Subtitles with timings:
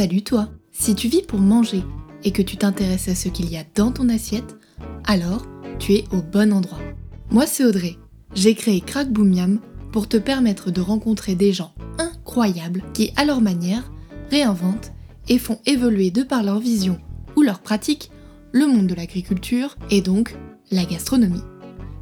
[0.00, 1.82] Salut toi Si tu vis pour manger
[2.24, 4.56] et que tu t'intéresses à ce qu'il y a dans ton assiette,
[5.04, 5.44] alors
[5.78, 6.80] tu es au bon endroit.
[7.28, 7.98] Moi c'est Audrey.
[8.34, 9.60] J'ai créé Crack Boom Yam
[9.92, 13.92] pour te permettre de rencontrer des gens incroyables qui, à leur manière,
[14.30, 14.92] réinventent
[15.28, 16.98] et font évoluer de par leur vision
[17.36, 18.10] ou leur pratique
[18.52, 20.34] le monde de l'agriculture et donc
[20.70, 21.44] la gastronomie.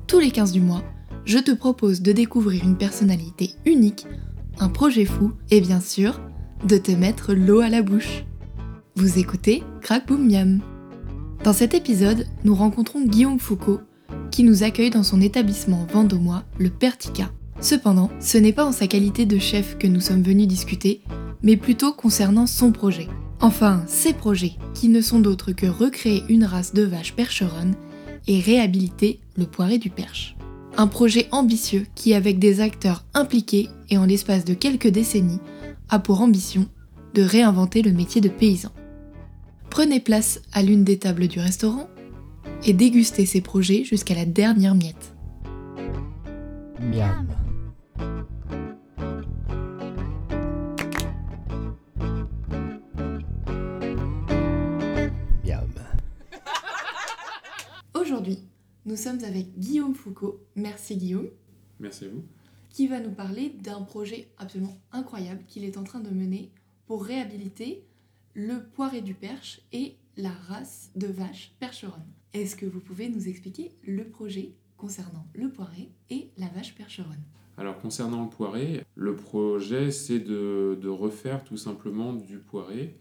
[0.07, 0.85] Tous les 15 du mois,
[1.25, 4.07] je te propose de découvrir une personnalité unique,
[4.61, 6.21] un projet fou et bien sûr,
[6.65, 8.25] de te mettre l'eau à la bouche.
[8.97, 10.61] Vous écoutez Crack Boom Miam.
[11.45, 13.81] Dans cet épisode, nous rencontrons Guillaume Foucault,
[14.31, 17.31] qui nous accueille dans son établissement vendômois, le Pertica.
[17.61, 21.03] Cependant, ce n'est pas en sa qualité de chef que nous sommes venus discuter,
[21.43, 23.09] mais plutôt concernant son projet.
[23.41, 27.75] Enfin, ses projets, qui ne sont d'autres que recréer une race de vaches percheronnes
[28.27, 30.37] et réhabiliter le poiré du Perche.
[30.77, 35.41] Un projet ambitieux qui, avec des acteurs impliqués et en l'espace de quelques décennies,
[35.89, 36.67] a pour ambition
[37.15, 38.71] de réinventer le métier de paysan.
[39.71, 41.89] Prenez place à l'une des tables du restaurant
[42.65, 45.15] et dégustez ces projets jusqu'à la dernière miette.
[46.81, 47.29] Miam.
[55.45, 55.73] Miam.
[57.95, 58.39] Aujourd'hui,
[58.87, 60.41] nous sommes avec Guillaume Foucault.
[60.57, 61.29] Merci Guillaume.
[61.79, 62.25] Merci à vous.
[62.71, 66.51] Qui va nous parler d'un projet absolument incroyable qu'il est en train de mener
[66.87, 67.85] pour réhabiliter
[68.35, 72.07] le poiré du Perche et la race de vaches percheronne.
[72.35, 77.23] Est-ce que vous pouvez nous expliquer le projet concernant le poiré et la vache percheronne?
[77.57, 82.97] Alors concernant le poiré, le projet c'est de, de refaire tout simplement du poiré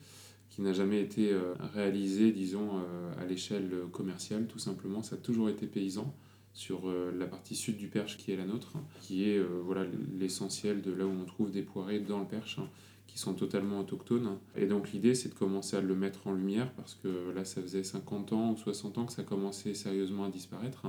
[0.50, 5.04] qui n'a jamais été euh, réalisé, disons, euh, à l'échelle commerciale, tout simplement.
[5.04, 6.16] Ça a toujours été paysan
[6.58, 9.86] sur euh, la partie sud du Perche qui est la nôtre, qui est voilà
[10.18, 12.68] l'essentiel de là où on trouve des poirés dans le Perche, hein,
[13.06, 14.38] qui sont totalement autochtones.
[14.56, 17.62] Et donc l'idée c'est de commencer à le mettre en lumière parce que là ça
[17.62, 20.88] faisait 50 ans ou 60 ans que ça commençait sérieusement à disparaître.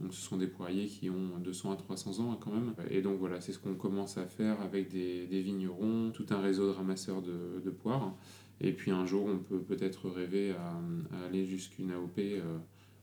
[0.00, 2.74] Donc ce sont des poiriers qui ont 200 à 300 ans hein, quand même.
[2.90, 6.66] Et donc voilà, c'est ce qu'on commence à faire avec des, vignerons, tout un réseau
[6.66, 8.16] de ramasseurs de, poires.
[8.60, 12.18] Et puis un jour, on peut peut-être rêver à, à aller jusqu'une AOP.
[12.18, 12.58] Euh,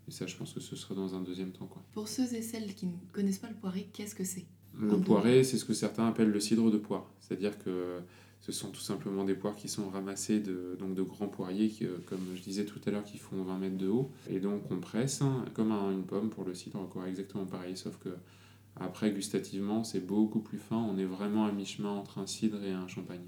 [0.07, 1.67] et ça, je pense que ce sera dans un deuxième temps.
[1.67, 1.81] Quoi.
[1.93, 4.45] Pour ceux et celles qui ne connaissent pas le poiré, qu'est-ce que c'est
[4.77, 7.09] Le poiré, c'est ce que certains appellent le cidre de poire.
[7.19, 7.99] C'est-à-dire que
[8.41, 11.85] ce sont tout simplement des poires qui sont ramassées de, donc de grands poiriers, qui,
[11.85, 14.11] euh, comme je disais tout à l'heure, qui font 20 mètres de haut.
[14.29, 17.77] Et donc on presse hein, comme un, une pomme pour le cidre, quoi, exactement pareil,
[17.77, 18.09] sauf que
[18.79, 20.77] après, gustativement, c'est beaucoup plus fin.
[20.77, 23.25] On est vraiment à mi-chemin entre un cidre et un champagne.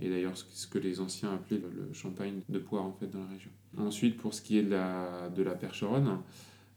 [0.00, 3.28] Et d'ailleurs, ce que les anciens appelaient le, champagne de poire en fait dans la
[3.28, 3.50] région.
[3.78, 6.18] Ensuite, pour ce qui est de la, de la percheronne,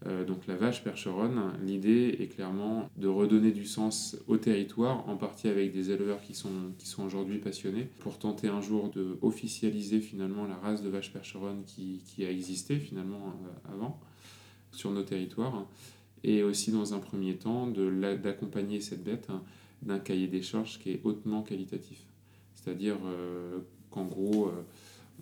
[0.05, 5.17] euh, donc la vache percheronne, l'idée est clairement de redonner du sens au territoire, en
[5.17, 9.17] partie avec des éleveurs qui sont, qui sont aujourd'hui passionnés, pour tenter un jour de
[9.23, 13.99] officialiser finalement la race de vache percheronne qui, qui a existé finalement euh, avant
[14.71, 15.65] sur nos territoires,
[16.23, 19.41] et aussi dans un premier temps d'accompagner cette bête hein,
[19.81, 22.06] d'un cahier des charges qui est hautement qualitatif.
[22.67, 23.59] C'est-à-dire euh,
[23.91, 24.51] qu'en gros, euh,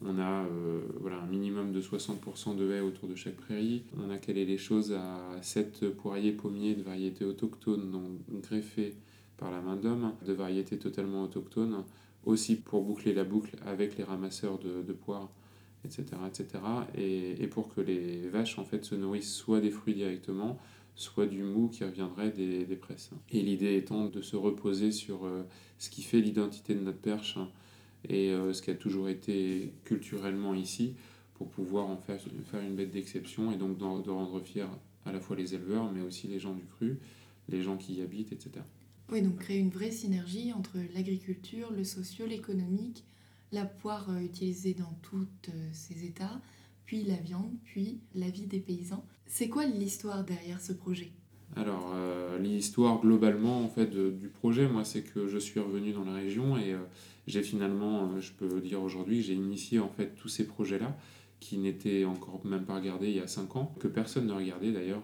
[0.03, 3.83] on a euh, voilà, un minimum de 60% de haies autour de chaque prairie.
[4.03, 8.95] On a calé les choses à 7 poiriers pommiers de variétés autochtones, donc greffés
[9.38, 11.84] par la main d'homme, de variétés totalement autochtones,
[12.25, 15.29] aussi pour boucler la boucle avec les ramasseurs de, poires,
[15.84, 16.03] etc.
[16.28, 16.47] etc.
[16.97, 20.57] Et, et, pour que les vaches en fait, se nourrissent soit des fruits directement,
[20.95, 23.11] soit du mou qui reviendrait des, des presses.
[23.29, 25.44] Et l'idée étant de se reposer sur euh,
[25.78, 27.50] ce qui fait l'identité de notre perche hein,
[28.07, 30.95] et euh, ce qui a toujours été culturellement ici
[31.35, 34.67] pour pouvoir en faire, faire une bête d'exception et donc de, de rendre fiers
[35.05, 36.97] à la fois les éleveurs mais aussi les gens du cru,
[37.50, 38.51] les gens qui y habitent, etc.
[39.11, 43.03] Oui, donc créer une vraie synergie entre l'agriculture, le socio, l'économique,
[43.51, 45.28] la poire euh, utilisée dans tous
[45.73, 46.41] ces états,
[46.85, 49.06] puis la viande, puis la vie des paysans.
[49.28, 51.12] C'est quoi l'histoire derrière ce projet?
[51.56, 56.03] Alors, euh, l'histoire globalement en fait, du projet, moi, c'est que je suis revenu dans
[56.03, 56.79] la région et euh,
[57.28, 60.97] j'ai finalement, euh, je peux dire aujourd'hui, j'ai initié en fait tous ces projets-là
[61.40, 64.72] qui n'étaient encore même pas regardés il y a 5 ans, que personne ne regardait
[64.72, 65.03] d'ailleurs.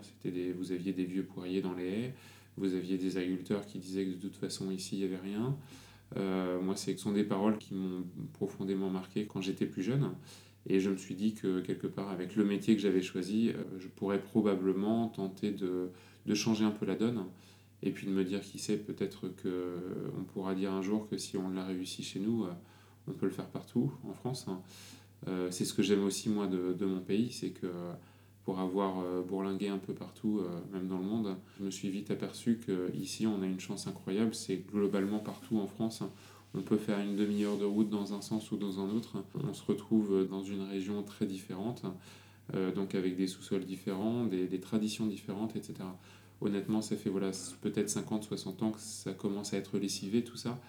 [0.57, 2.13] Vous aviez des vieux poiriers dans les haies,
[2.57, 5.55] vous aviez des agriculteurs qui disaient que de toute façon ici il n'y avait rien.
[6.61, 10.09] moi, ce sont des paroles qui m'ont profondément marqué quand j'étais plus jeune.
[10.67, 13.87] Et je me suis dit que quelque part, avec le métier que j'avais choisi, je
[13.87, 15.89] pourrais probablement tenter de,
[16.25, 17.25] de changer un peu la donne.
[17.83, 21.37] Et puis de me dire, qui sait, peut-être qu'on pourra dire un jour que si
[21.37, 22.45] on l'a réussi chez nous,
[23.07, 24.45] on peut le faire partout en France.
[25.49, 27.67] C'est ce que j'aime aussi, moi, de, de, mon pays, c'est que
[28.43, 30.41] pour avoir bourlingué un peu partout,
[30.71, 32.59] même dans le monde, je me suis vite aperçu
[32.93, 34.35] qu'ici, on a une chance incroyable.
[34.35, 36.03] C'est globalement partout en France,
[36.53, 39.23] on peut faire une demi-heure de route dans un sens ou dans un autre.
[39.35, 41.83] On se retrouve dans une région très différente,
[42.53, 45.75] euh, donc avec des sous-sols différents, des, des, traditions différentes, etc.
[46.41, 47.31] Honnêtement, ça fait voilà,
[47.61, 50.59] peut-être 50-60 ans que ça commence à être lessivé tout ça.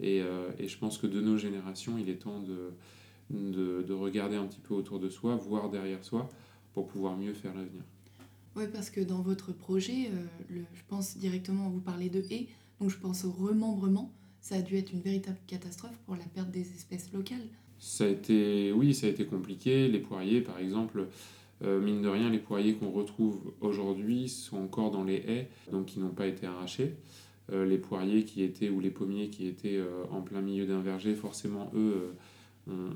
[0.00, 2.70] Et, euh, et, je pense que de nos générations, il est temps de,
[3.30, 6.28] de, de, regarder un petit peu autour de soi, voir derrière soi,
[6.72, 7.82] pour pouvoir mieux faire l'avenir.
[8.54, 12.48] Oui, parce que dans votre projet, euh, le, je pense directement, vous parlez de haies,
[12.80, 14.12] donc je pense au remembrement.
[14.40, 17.48] Ça a dû être une véritable catastrophe pour la perte des espèces locales.
[17.78, 19.88] Ça a été, oui, ça a été compliqué.
[19.88, 21.06] Les poiriers, par exemple,
[21.64, 25.86] euh, mine de rien, les poiriers qu'on retrouve aujourd'hui sont encore dans les haies, donc
[25.86, 26.94] qui n'ont pas été arrachés.
[27.52, 30.80] Euh, les poiriers qui étaient, ou les pommiers qui étaient euh, en plein milieu d'un
[30.80, 32.14] verger, forcément, eux,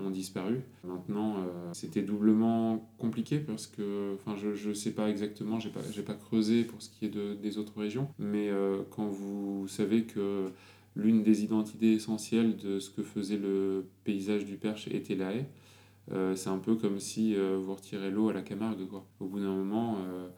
[0.04, 0.60] ont, disparu.
[0.84, 1.36] Maintenant,
[1.72, 6.14] c'était doublement compliqué parce que, enfin, je ne sais pas exactement, je n'ai pas, pas
[6.14, 8.50] creusé pour ce qui est de, des autres régions, mais
[8.90, 10.50] quand vous savez que
[10.94, 15.46] l'une des identités essentielles de ce que faisait le paysage du Perche était la haie.
[16.10, 18.86] Euh, c'est un peu comme si euh, vous retirez l'eau à la Camargue.
[18.88, 19.06] Quoi.
[19.20, 20.28] Au bout d'un moment, euh,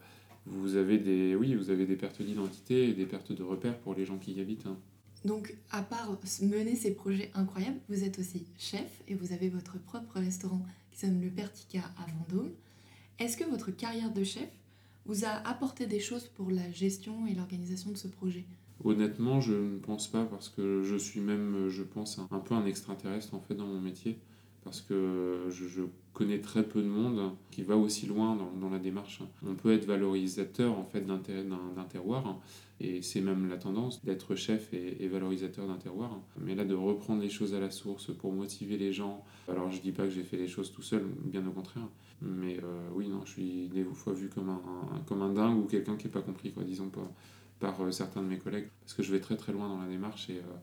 [0.45, 3.95] vous, avez des, oui, vous avez des pertes d'identité et des pertes de repères pour
[3.95, 4.67] les gens qui y habitent.
[4.67, 4.77] Hein.
[5.25, 9.79] Donc, à part mener ces projets incroyables, vous êtes aussi chef et vous avez votre
[9.79, 12.51] propre restaurant qui s'appelle le Pertica à Vendôme.
[13.17, 14.47] Est-ce que votre carrière de chef
[15.07, 18.45] vous a apporté des choses pour la gestion et l'organisation de ce projet?
[18.83, 22.65] Honnêtement, je ne pense pas parce que je suis même, je pense, un peu un
[22.65, 24.17] extraterrestre en fait dans mon métier.
[24.63, 25.83] Parce que je,
[26.15, 29.21] connais très peu de monde qui va aussi loin dans, la démarche.
[29.45, 32.39] On peut être valorisateur en fait d'un terroir
[32.79, 36.17] et c'est même la tendance d'être chef et, et valorisateur d'un terroir.
[36.39, 39.23] Mais là, de reprendre les choses à la source pour motiver les gens.
[39.49, 41.87] Alors, je dis pas que j'ai fait les choses tout seul, bien au contraire.
[42.21, 44.61] Mais euh, oui, non, je suis des fois vu comme un,
[44.95, 47.11] un comme un dingue ou quelqu'un qui n'est pas compris, quoi, disons pas
[47.59, 49.87] par euh, certains de mes collègues, parce que je vais très très loin dans la
[49.87, 50.29] démarche.
[50.29, 50.57] Et, euh,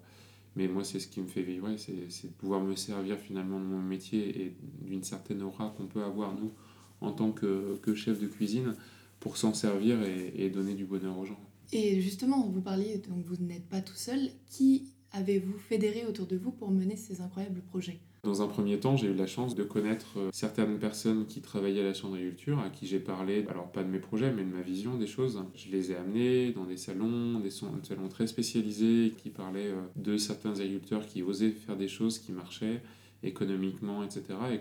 [0.57, 3.65] mais moi, c'est ce qui me fait vivre, c'est de pouvoir me servir finalement de
[3.65, 6.53] mon métier et d'une certaine aura qu'on peut avoir, nous,
[7.01, 8.75] en tant que, que chef de cuisine,
[9.19, 11.41] pour s'en servir et, et, donner du bonheur aux gens.
[11.73, 14.29] Et justement, vous parliez, donc vous n'êtes pas tout seul.
[14.51, 18.01] Qui avez-vous fédéré autour de vous pour mener ces incroyables projets?
[18.25, 21.81] Dans un premier temps, j'ai eu la chance de connaître euh, certaines personnes qui travaillaient
[21.81, 24.53] à la Chambre d'agriculture, à qui j'ai parlé, alors pas de mes projets, mais de
[24.55, 25.43] ma vision des choses.
[25.57, 30.17] Je les ai amenés dans des salons, des salons très spécialisés, qui parlaient euh, de
[30.17, 32.81] certains agriculteurs qui osaient faire des choses qui marchaient
[33.25, 34.23] économiquement, etc.
[34.53, 34.61] Et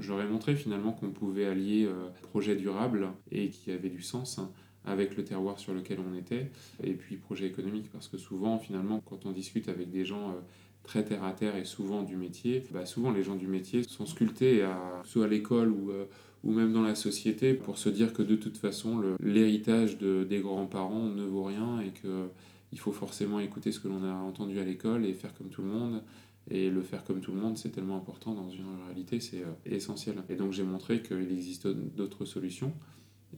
[0.00, 4.50] j'aurais montré finalement qu'on pouvait allier euh, projet durable et qui avait du sens hein,
[4.86, 6.50] avec le terroir sur lequel on était,
[6.82, 10.34] et puis projet économique, parce que souvent, finalement, quand on discute avec des gens
[10.82, 14.06] très terre à terre et souvent du métier, bah souvent les gens du métier sont
[14.06, 16.04] sculptés à, soit à l'école ou, euh,
[16.44, 20.40] ou même dans la société pour se dire que de toute façon l'héritage de, des
[20.40, 22.26] grands-parents ne vaut rien et que
[22.72, 25.62] il faut forcément écouter ce que l'on a entendu à l'école et faire comme tout
[25.62, 26.02] le monde.
[26.50, 29.52] Et le faire comme tout le monde, c'est tellement important dans une réalité, c'est euh,
[29.64, 30.16] essentiel.
[30.28, 32.72] Et donc j'ai montré qu'il existe d'autres solutions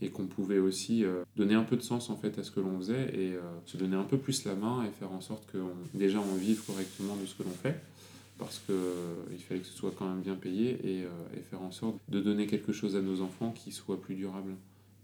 [0.00, 2.60] et qu'on pouvait aussi euh, donner un peu de sens en fait à ce que
[2.60, 5.46] l'on faisait et euh, se donner un peu plus la main et faire en sorte
[5.50, 7.80] que on, déjà on vive correctement de ce que l'on fait
[8.38, 11.70] parce qu'il euh, fallait que ce soit quand même bien payé et, et, faire en
[11.70, 14.54] sorte de donner quelque chose à nos enfants qui soit plus durable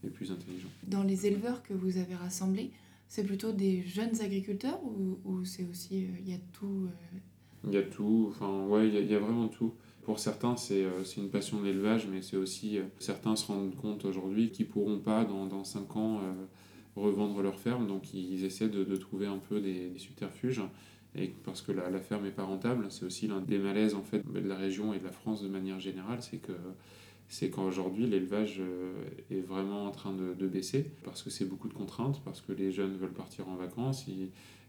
[0.04, 0.68] et plus intelligent.
[0.88, 2.70] Dans les éleveurs que vous avez rassemblés,
[3.06, 6.88] c'est plutôt des jeunes agriculteurs ou, ou c'est aussi il y a tout
[7.64, 9.74] Il y a tout, enfin ouais, il y, y, a vraiment tout.
[10.02, 12.78] Pour certains, c'est euh, une passion de l'élevage, mais c'est aussi.
[12.78, 16.32] Euh, certains se rendent compte aujourd'hui qu'ils ne pourront pas, dans, dans 5 ans, euh,
[16.96, 20.62] revendre leur ferme, donc ils essaient de, de trouver un peu des, des, subterfuges.
[21.14, 24.02] Et parce que la, la ferme n'est pas rentable, c'est aussi l'un des malaises en
[24.02, 26.52] fait, de la région et de la France de manière générale, c'est que
[27.26, 28.60] c'est qu'aujourd'hui l'élevage
[29.30, 32.52] est vraiment en train de, de baisser parce que c'est beaucoup de contraintes, parce que
[32.52, 34.06] les jeunes veulent partir en vacances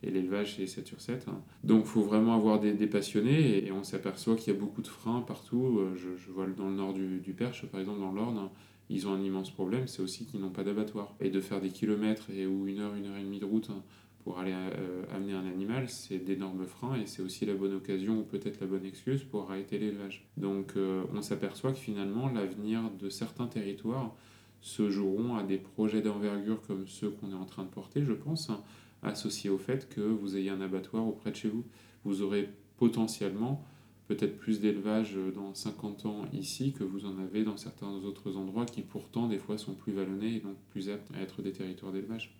[0.04, 1.28] et l'élevage c'est 7 sur 7.
[1.28, 1.42] Hein.
[1.64, 4.88] Donc il faut vraiment avoir des, passionnés et, on s'aperçoit qu'il y a beaucoup de
[4.88, 5.80] freins partout.
[5.96, 8.50] Je, je, vois dans le nord du, Perche, par exemple dans l'Orne,
[8.90, 11.16] ils ont un immense problème, c'est aussi qu'ils n'ont pas d'abattoir.
[11.22, 13.72] Et de faire des kilomètres et, ou une heure, une heure et demie de route
[14.24, 18.20] pour aller euh, amener un animal, c'est d'énormes freins et c'est aussi la bonne occasion
[18.20, 20.28] ou peut-être la bonne excuse pour arrêter l'élevage.
[20.38, 24.16] Donc euh, on s'aperçoit que finalement l'avenir de certains territoires
[24.62, 28.14] se joueront à des projets d'envergure comme ceux qu'on est en train de porter, je
[28.14, 28.52] pense,
[29.04, 31.66] associés au fait que vous ayez un abattoir auprès de chez vous.
[32.04, 33.64] Vous aurez potentiellement
[34.08, 38.66] peut-être plus d'élevage dans 50 ans ici que vous en avez dans certains autres endroits
[38.66, 41.94] qui pourtant des fois sont plus vallonnés et donc plus aptes à être des territoires
[41.94, 42.36] d'élevage.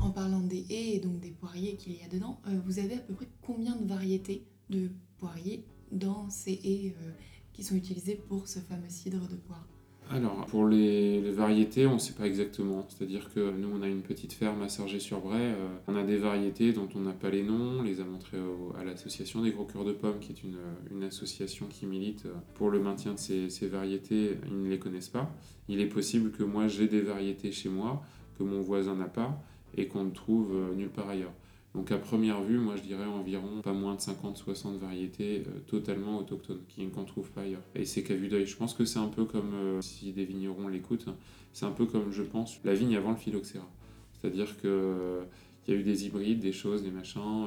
[0.00, 2.94] En parlant des haies et donc des poiriers qu'il y a dedans, euh, vous avez
[2.94, 7.12] à peu près combien de variétés de poiriers dans ces haies euh,
[7.52, 9.68] qui sont utilisées pour ce fameux cidre de poire?
[10.08, 12.86] Alors, pour les, variétés, on ne sait pas exactement.
[12.88, 15.40] C'est-à-dire que nous, on a une petite ferme à Sargé-sur-Bray.
[15.40, 17.80] Euh, on a des variétés dont on n'a pas les noms.
[17.80, 18.38] On les a montrées
[18.78, 22.70] à l'association des gros cœurs de pommes, qui est une, association qui milite euh, pour
[22.70, 24.38] le maintien de ces, variétés.
[24.46, 25.28] Ils ne les connaissent pas.
[25.68, 28.02] Il est possible que moi, j'ai des variétés chez moi,
[28.38, 29.42] que mon voisin n'a pas,
[29.76, 31.32] et qu'on ne trouve euh, nulle part ailleurs.
[31.76, 36.18] Donc à première vue, moi je dirais environ pas moins de 50-60 variétés euh, totalement
[36.18, 36.62] autochtones
[36.94, 37.60] qu'on ne trouve pas ailleurs.
[37.74, 38.46] Et c'est qu'à vue d'œil.
[38.46, 41.06] Je pense que c'est un peu comme, euh, si des vignerons l'écoutent,
[41.52, 43.68] c'est un peu comme je pense la vigne avant le phylloxéra.
[44.14, 45.24] C'est-à-dire que euh,
[45.68, 47.44] il y a eu des hybrides, des choses, des machins,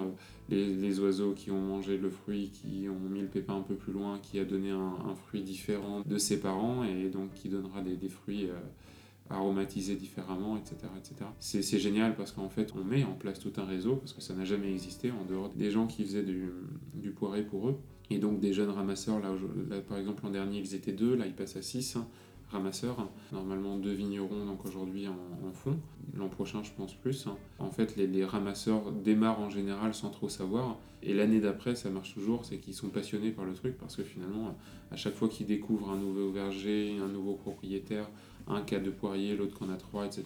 [0.50, 3.94] les, oiseaux qui ont mangé le fruit, qui ont mis le pépin un peu plus
[3.94, 8.10] loin, qui a donné un, fruit différent de ses parents et donc qui donnera des
[8.10, 8.50] fruits
[9.30, 10.76] aromatiser différemment, etc.
[11.40, 14.34] C'est génial parce qu'en fait, on met en place tout un réseau, parce que ça
[14.34, 17.78] n'a jamais existé en dehors des gens qui faisaient du, poiré pour eux.
[18.12, 19.30] Et donc des jeunes ramasseurs, là,
[19.88, 22.08] par exemple l'an dernier ils étaient deux, là ils passent à six hein,
[22.52, 23.08] ramasseurs.
[23.32, 25.78] Normalement deux vignerons donc aujourd'hui en, fond.
[26.16, 27.28] L'an prochain je pense plus.
[27.28, 27.36] Hein.
[27.60, 30.80] En fait les, les, ramasseurs démarrent en général sans trop savoir.
[31.04, 34.04] Et l'année d'après ça marche toujours, c'est qu'ils sont passionnés par le truc parce que
[34.04, 34.58] finalement
[34.90, 38.10] à chaque fois qu'ils découvrent un nouveau verger, un nouveau propriétaire,
[38.50, 40.26] un cas de poirier, l'autre qu'on a trois, etc.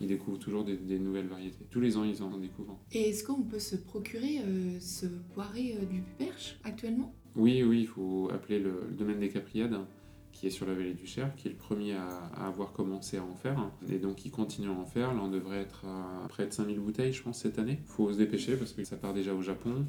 [0.00, 1.66] Ils découvrent toujours des, nouvelles variétés.
[1.70, 2.78] Tous les ans, ils en découvrent.
[2.92, 7.12] Et est-ce qu'on peut se procurer euh, ce poiré euh, du Perche actuellement?
[7.36, 9.78] Oui, oui, il faut appeler le, domaine des Capriades
[10.32, 13.24] qui est sur la vallée du Cher, qui est le premier à, avoir commencé à
[13.24, 13.70] en faire.
[13.90, 15.12] Et donc, il continue à en faire.
[15.12, 17.80] Là, on devrait être à près de 5000 bouteilles, je pense, cette année.
[17.82, 19.84] Il faut se dépêcher parce que ça part déjà au Japon.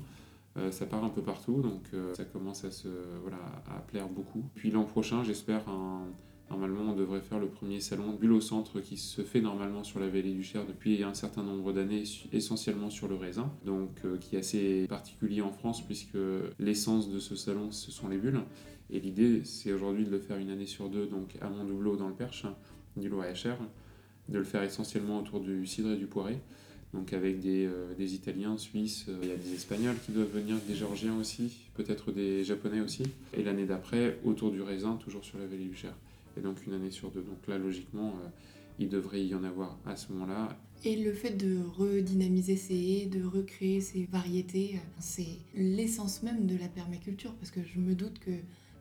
[0.58, 2.90] Euh, ça part un peu partout, donc ça commence à, se,
[3.22, 3.38] voilà,
[3.70, 4.44] à plaire beaucoup.
[4.56, 6.08] Puis l'an prochain, j'espère un,
[6.52, 10.02] Normalement, on devrait faire le premier salon bulle au centre qui se fait normalement sur
[10.02, 12.04] la vallée du Cher depuis un certain nombre d'années,
[12.34, 16.18] essentiellement sur le raisin, donc euh, qui est assez particulier en France puisque
[16.60, 18.42] l'essence de ce salon, ce sont les bulles.
[18.90, 22.10] Et l'idée, c'est aujourd'hui de le faire une année sur deux, donc à Montdoubleau dans
[22.10, 22.46] le Perche,
[22.98, 23.58] du Loir-et-Cher,
[24.28, 26.38] de le faire essentiellement autour du cidre et du poiré
[26.94, 30.58] donc avec des, euh, Italiens, Suisses, euh, il y a des Espagnols qui doivent venir,
[30.68, 33.04] des Géorgiens aussi, peut-être des Japonais aussi.
[33.34, 35.94] Et l'année d'après, autour du raisin, toujours sur la vallée du Cher
[36.38, 37.22] et donc une année sur deux.
[37.22, 38.30] Donc là, logiquement, euh,
[38.80, 40.58] il devrait y en avoir à ce moment-là.
[40.84, 46.48] Et le fait de redynamiser ces haies, de recréer ces variétés, euh, c'est l'essence même
[46.48, 48.32] de la permaculture, parce que je me doute que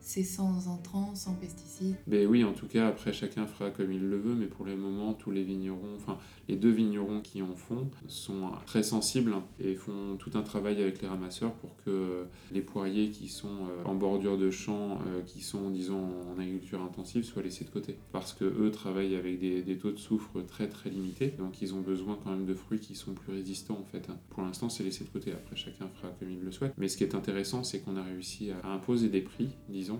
[0.01, 1.95] c'est sans entrants, sans pesticides.
[2.07, 4.75] Ben oui, en tout cas, après chacun fera comme il le veut, mais pour le
[4.75, 6.17] moment, tous les vignerons, enfin
[6.49, 11.01] les deux vignerons qui en font, sont très sensibles et font tout un travail avec
[11.01, 15.41] les ramasseurs pour que les poiriers qui sont euh, en bordure de champs, euh, qui
[15.41, 17.95] sont disons en agriculture intensive, soient laissés de côté.
[18.11, 21.81] Parce que eux travaillent avec des, taux de soufre très très limités, donc ils ont
[21.81, 24.09] besoin quand même de fruits qui sont plus résistants en fait.
[24.29, 25.31] Pour l'instant, c'est laissé de côté.
[25.31, 26.73] Après, chacun fera comme il le souhaite.
[26.77, 29.90] Mais ce qui est intéressant, c'est qu'on a réussi à imposer des prix, disons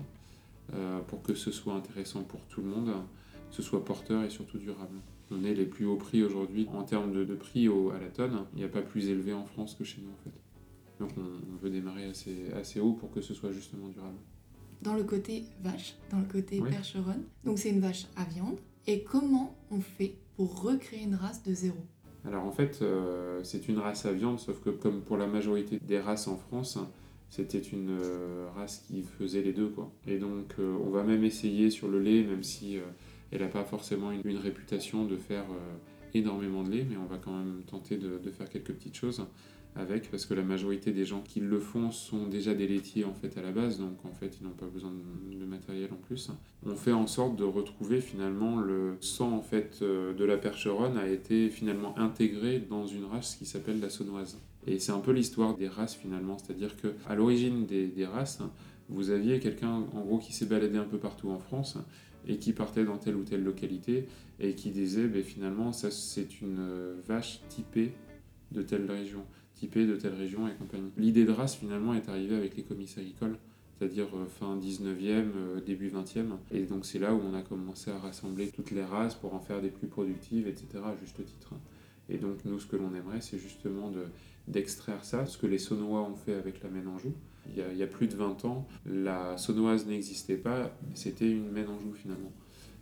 [0.74, 2.92] euh, pour que ce soit intéressant pour tout le monde,
[3.50, 4.96] que ce soit porteur et surtout durable.
[5.30, 8.44] On est les plus hauts prix aujourd'hui en termes de, prix à la tonne.
[8.54, 10.32] Il n'y a pas plus élevé en France que chez nous en fait.
[11.00, 14.18] Donc on, veut démarrer assez, assez haut pour que ce soit justement durable.
[14.82, 18.58] Dans le côté vache, dans le côté percheronne, donc c'est une vache à viande.
[18.86, 21.78] Et comment on fait pour recréer une race de zéro?
[22.24, 25.78] Alors en fait, euh, c'est une race à viande, sauf que comme pour la majorité
[25.80, 26.78] des races en France,
[27.32, 29.90] c'était une euh, race qui faisait les deux quoi.
[30.06, 32.82] Et donc euh, on va même essayer sur le lait, même si euh,
[33.30, 35.46] elle n'a pas forcément une, réputation de faire
[36.12, 39.26] énormément de lait, mais on va quand même tenter de, faire quelques petites choses
[39.74, 43.14] avec, parce que la majorité des gens qui le font sont déjà des laitiers en
[43.14, 46.30] fait à la base, donc en fait ils n'ont pas besoin de, matériel en plus.
[46.64, 51.08] On fait en sorte de retrouver finalement le sang en fait de la percheronne a
[51.08, 54.38] été finalement intégré dans une race qui s'appelle la saunoise.
[54.66, 58.40] Et c'est un peu l'histoire des races finalement, c'est-à-dire que à l'origine des, races,
[58.88, 61.76] vous aviez quelqu'un en gros qui s'est baladé un peu partout en France
[62.26, 64.06] et qui partait dans telle ou telle localité
[64.38, 67.92] et qui disait ben, finalement ça c'est une vache typée
[68.52, 69.24] de telle région,
[69.66, 70.90] de telle région et compagnie.
[70.96, 73.36] L'idée de race finalement est arrivée avec les comices agricoles
[73.82, 76.36] c'est-à-dire euh, fin 19e, euh, début 20e.
[76.52, 79.40] Et donc c'est là où on a commencé à rassembler toutes les races pour en
[79.40, 81.54] faire des plus productives, etc., à juste titre.
[82.08, 84.04] Et donc nous, ce que l'on aimerait, c'est justement de,
[84.46, 87.12] d'extraire ça, ce que les Saunois ont fait avec la Ménanjou.
[87.56, 91.92] Il il y a plus de 20 ans, la Saunoise n'existait pas, c'était une Ménanjou
[91.92, 92.32] finalement.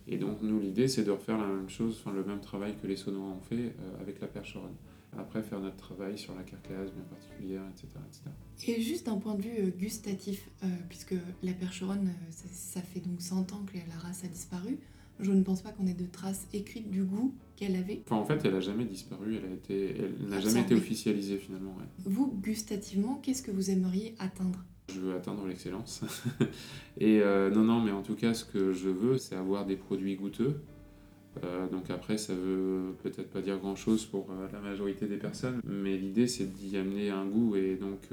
[0.07, 2.95] Et donc nous, l'idée, c'est de refaire la même chose, le même travail que les
[2.95, 4.75] Saunois ont fait euh, avec la percheronne.
[5.17, 7.87] Après, faire notre travail sur la carcasse bien particulière, etc.
[8.07, 8.71] etc.
[8.71, 13.01] Et juste d'un point de vue euh, gustatif, euh, puisque la percheronne, ça, ça, fait
[13.01, 14.77] donc 100 ans que la race a disparu,
[15.19, 18.01] je ne pense pas qu'on ait de traces écrites du goût qu'elle avait.
[18.05, 21.37] Enfin, en fait, elle n'a jamais disparu, elle, a été, elle n'a jamais été officialisée
[21.37, 21.75] finalement.
[22.05, 24.63] Vous, gustativement, qu'est-ce que vous aimeriez atteindre?
[24.93, 26.01] Je veux atteindre l'excellence.
[26.99, 27.19] et
[27.53, 30.61] non, non, mais en tout cas, ce que je veux, c'est avoir des produits goûteux.
[31.71, 36.27] Donc après, ça veut peut-être pas dire grand-chose pour la majorité des personnes, mais l'idée,
[36.27, 38.09] c'est d'y amener un goût et donc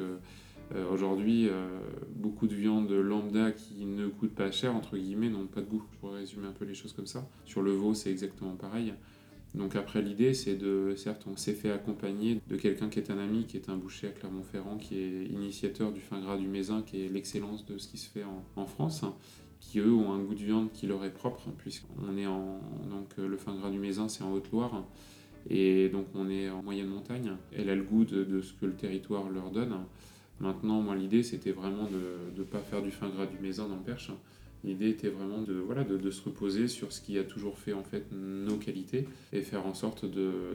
[0.74, 1.66] euh, aujourd'hui, euh,
[2.10, 5.82] beaucoup de viandes lambda qui ne coûtent pas cher, entre guillemets, n'ont pas de goût.
[5.92, 7.26] Je pourrais résumer un peu les choses comme ça.
[7.44, 8.92] Sur le veau, c'est exactement pareil.
[9.54, 13.18] Donc après, l'idée, c'est de, certes, on s'est fait accompagner de quelqu'un qui est un
[13.18, 16.82] ami, qui est un boucher à Clermont-Ferrand, qui est initiateur du fin gras du Mézin,
[16.82, 18.24] qui est l'excellence de ce qui se fait
[18.56, 19.04] en, France,
[19.60, 22.60] qui eux ont un goût de viande qui leur est propre, puisqu'on est en,
[22.90, 24.84] donc le fin gras du Mézin, c'est en Haute-Loire,
[25.50, 27.32] et donc on est en moyenne montagne.
[27.56, 29.74] Elle a le goût de, ce que le territoire leur donne.
[30.40, 33.76] Maintenant, moi, l'idée, c'était vraiment de ne pas faire du fin gras du mézin dans
[33.76, 34.10] perche.
[34.64, 37.84] L'idée était vraiment de, voilà, de, se reposer sur ce qui a toujours fait en
[37.84, 40.04] fait nos qualités et faire en sorte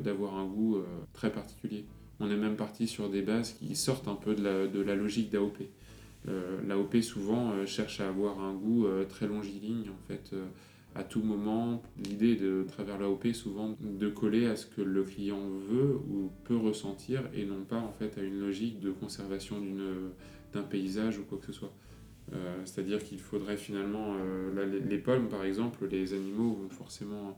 [0.01, 0.83] d'avoir un goût euh,
[1.13, 1.85] très particulier.
[2.19, 4.95] On est même parti sur des bases qui sortent un peu de la, de la
[4.95, 5.57] logique d'AOP.
[6.29, 10.35] Euh, L'AOP souvent euh, cherche à avoir un goût très longiligne en fait
[10.95, 11.81] à tout moment.
[12.03, 16.57] L'idée de travers l'AOP souvent de coller à ce que le client veut ou peut
[16.57, 19.57] ressentir et non pas en fait à une logique de conservation
[20.53, 21.73] d'un paysage ou quoi que ce soit.
[22.31, 27.37] Euh, c'est-à-dire qu'il faudrait finalement, euh, les, pommes par exemple, les animaux vont forcément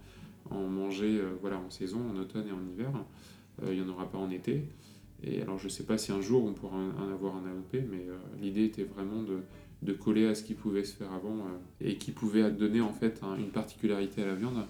[0.52, 2.92] en manger euh, voilà, en saison, en automne et en hiver.
[3.68, 4.66] Il n'y en aura pas en été.
[5.24, 7.84] Et alors je ne sais pas si un jour on pourra en avoir un AOP,
[7.90, 8.06] mais
[8.42, 12.12] l'idée était vraiment de, coller à ce qui pouvait se faire avant euh, et qui
[12.12, 14.66] pouvait donner en fait une particularité à la viande.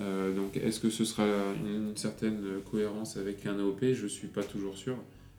[0.00, 1.24] Euh, donc est-ce que ce sera
[1.64, 4.96] une, certaine cohérence avec un AOP Je ne suis pas toujours sûr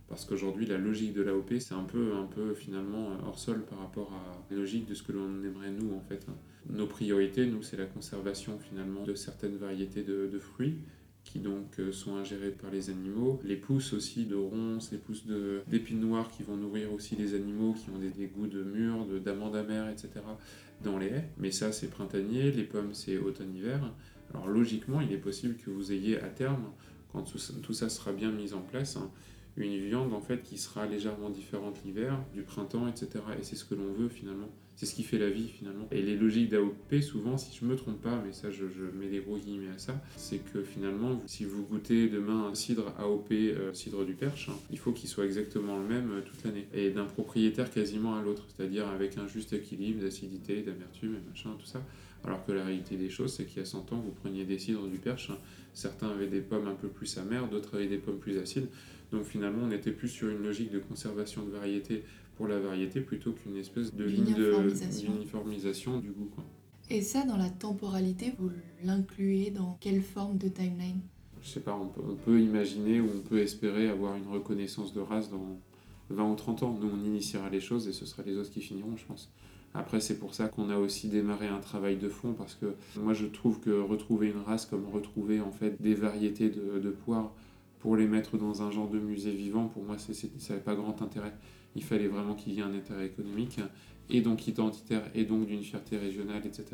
[0.07, 3.79] parce qu'aujourd'hui la logique de l'AOP c'est un peu, un peu finalement hors sol par
[3.79, 6.25] rapport à la logique de ce que l'on aimerait nous en fait.
[6.69, 10.75] Nos priorités, nous, c'est la conservation finalement de certaines variétés de fruits
[11.23, 13.39] qui donc euh, sont ingérés par les animaux.
[13.43, 15.25] Les pousses aussi de ronces, les pousses
[15.67, 19.55] d'épines noires qui vont nourrir aussi les animaux, qui ont des, goûts de mûres, d'amandes
[19.55, 20.09] amères, etc.
[20.83, 21.29] dans les haies.
[21.37, 23.93] Mais ça, c'est printanier, les pommes, c'est automne-hiver.
[24.33, 26.71] Alors logiquement, il est possible que vous ayez à terme,
[27.11, 29.11] quand tout ça, sera bien mis en place, hein,
[29.57, 33.23] une viande en fait qui sera légèrement différente l'hiver, du printemps, etc.
[33.39, 34.49] Et c'est ce que l'on veut finalement.
[34.75, 35.87] C'est ce qui fait la vie finalement.
[35.91, 38.63] Et les logiques d'AOP, souvent, si je me trompe pas, mais ça je,
[38.97, 42.93] mets des gros guillemets à ça, c'est que finalement, si vous goûtez demain un cidre
[42.97, 46.43] AOP, euh, cidre du Perche, hein, il faut qu'il soit exactement le même euh, toute
[46.43, 46.67] l'année.
[46.73, 51.51] Et d'un propriétaire quasiment à l'autre, c'est-à-dire avec un juste équilibre d'acidité, d'amertume et machin,
[51.59, 51.83] tout ça.
[52.23, 54.57] Alors que la réalité des choses, c'est qu'il y a 100 ans, vous preniez des
[54.57, 55.37] cidres du Perche, hein.
[55.73, 58.67] certains avaient des pommes un peu plus amères, d'autres avaient des pommes plus acides.
[59.11, 62.03] Donc finalement, on était plus sur une logique de conservation de variété
[62.37, 66.29] pour la variété plutôt qu'une espèce de uniformisation du goût.
[66.89, 68.51] Et ça, dans la temporalité, vous
[68.83, 71.01] l'incluez dans quelle forme de timeline?
[71.41, 75.29] Je sais pas, on peut, imaginer ou on peut espérer avoir une reconnaissance de race
[75.29, 75.59] dans
[76.09, 76.77] 20 ou 30 ans.
[76.79, 79.31] Nous, on initiera les choses et ce sera les autres qui finiront, je pense.
[79.73, 83.13] Après, c'est pour ça qu'on a aussi démarré un travail de fond parce que moi,
[83.13, 87.33] je trouve que retrouver une race comme retrouver en fait des variétés de, de poires
[87.81, 90.13] pour les mettre dans un genre de musée vivant, pour moi, ça
[90.49, 91.33] n'avait pas grand intérêt.
[91.75, 93.59] Il fallait vraiment qu'il y ait un intérêt économique,
[94.09, 96.65] et donc identitaire, et donc d'une fierté régionale, etc.,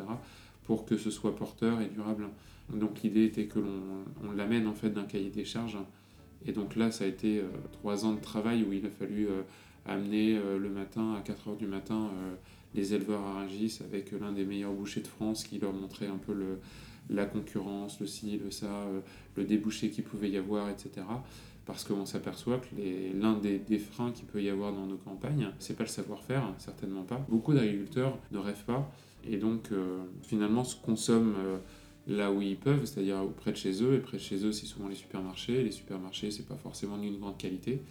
[0.64, 2.28] pour que ce soit porteur et durable.
[2.74, 5.78] Donc l'idée était que l'on l'amène en fait d'un cahier des charges.
[6.46, 9.28] Et donc là, ça a été euh, trois ans de travail où il a fallu
[9.28, 9.42] euh,
[9.86, 12.12] amener euh, le matin, à 4 heures du matin,
[12.76, 16.18] les éleveurs à Rungis avec l'un des meilleurs bouchers de France qui leur montrait un
[16.18, 16.60] peu le,
[17.10, 19.02] la concurrence, le ci, le ça, euh,
[19.36, 21.06] le débouché qu'il pouvait y avoir, etc.
[21.66, 22.68] Parce qu'on s'aperçoit que
[23.20, 27.04] l'un des, freins qu'il peut y avoir dans nos campagnes, c'est pas le savoir-faire, certainement
[27.04, 27.26] pas.
[27.28, 28.90] Beaucoup d'agriculteurs ne rêvent pas
[29.30, 31.58] et donc euh, finalement se consomment euh,
[32.08, 33.96] là où ils peuvent, c'est-à-dire près de chez eux.
[33.96, 35.62] Et près de chez eux, c'est souvent les supermarchés.
[35.62, 37.82] Les supermarchés, c'est pas forcément d'une grande qualité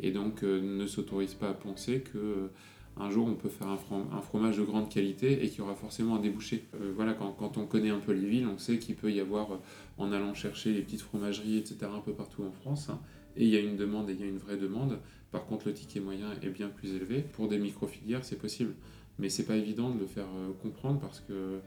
[0.00, 2.50] et donc ne s'autorisent pas à penser que
[2.96, 6.16] un jour on peut faire un, fromage de grande qualité et qu'il y aura forcément
[6.16, 6.64] un débouché.
[6.74, 9.52] Euh, voilà, quand, on connaît un peu les villes, on sait qu'il peut y avoir,
[9.52, 9.56] euh,
[9.98, 13.00] en allant chercher les petites fromageries, etc., un peu partout en France, hein,
[13.36, 15.00] et il y a une demande et il y a une vraie demande.
[15.32, 17.20] Par contre, le ticket moyen est bien plus élevé.
[17.20, 18.74] Pour des micro-filières, c'est possible.
[19.18, 21.60] Mais c'est pas évident de le faire euh, comprendre parce que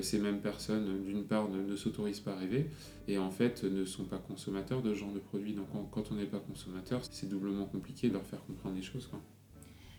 [0.00, 2.70] ces mêmes personnes, d'une part, ne, s'autorisent pas à rêver
[3.08, 5.52] et en fait ne sont pas consommateurs de ce genre de produits.
[5.52, 9.10] Donc quand on n'est pas consommateur, c'est doublement compliqué de leur faire comprendre les choses.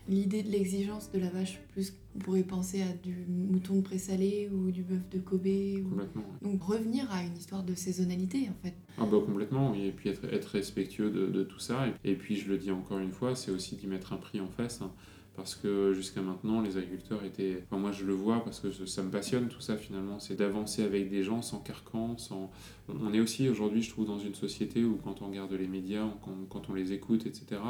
[0.08, 4.50] L'idée de l'exigence de la vache, plus on pourrait penser à du mouton de présalé
[4.52, 5.46] ou du bœuf de Kobe.
[5.88, 6.24] Complètement.
[6.42, 8.74] Donc revenir à une histoire de saisonnalité en fait.
[8.96, 11.86] Ah bah complètement, et puis être, être respectueux de, tout ça.
[12.04, 14.48] Et, puis je le dis encore une fois, c'est aussi d'y mettre un prix en
[14.48, 14.80] face.
[14.82, 14.90] Hein.
[15.36, 17.62] parce que jusqu'à maintenant, les agriculteurs étaient.
[17.66, 20.18] Enfin, moi, je le vois parce que ça me passionne tout ça finalement.
[20.18, 22.50] C'est d'avancer avec des gens sans carcan, sans.
[22.88, 26.08] On est aussi aujourd'hui, je trouve, dans une société où quand on regarde les médias,
[26.48, 27.60] quand on les écoute, etc.,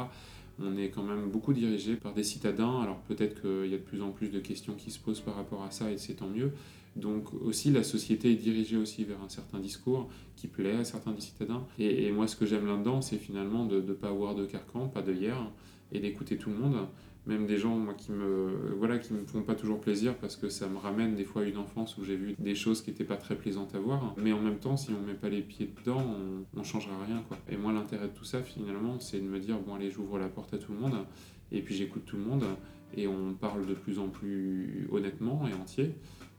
[0.61, 2.81] on est quand même beaucoup dirigé par des citadins.
[2.81, 5.35] Alors peut-être qu'il y a de plus en plus de questions qui se posent par
[5.35, 6.51] rapport à ça et c'est tant mieux.
[6.95, 11.11] Donc aussi la société est dirigée aussi vers un certain discours qui plaît à certains
[11.11, 11.65] des citadins.
[11.77, 15.01] Et, moi ce que j'aime là-dedans c'est finalement de ne pas avoir de carcan, pas
[15.01, 15.37] de hier
[15.91, 16.87] et d'écouter tout le monde
[17.25, 20.49] même des gens moi, qui me voilà qui me font pas toujours plaisir parce que
[20.49, 23.03] ça me ramène des fois à une enfance où j'ai vu des choses qui n'étaient
[23.03, 24.15] pas très plaisantes à voir.
[24.17, 27.23] Mais en même temps si on met pas les pieds dedans on, on changera rien
[27.27, 27.37] quoi.
[27.49, 30.27] Et moi l'intérêt de tout ça finalement c'est de me dire bon allez j'ouvre la
[30.27, 31.05] porte à tout le monde
[31.51, 32.45] et puis j'écoute tout le monde
[32.95, 35.93] et on parle de plus en plus honnêtement et entier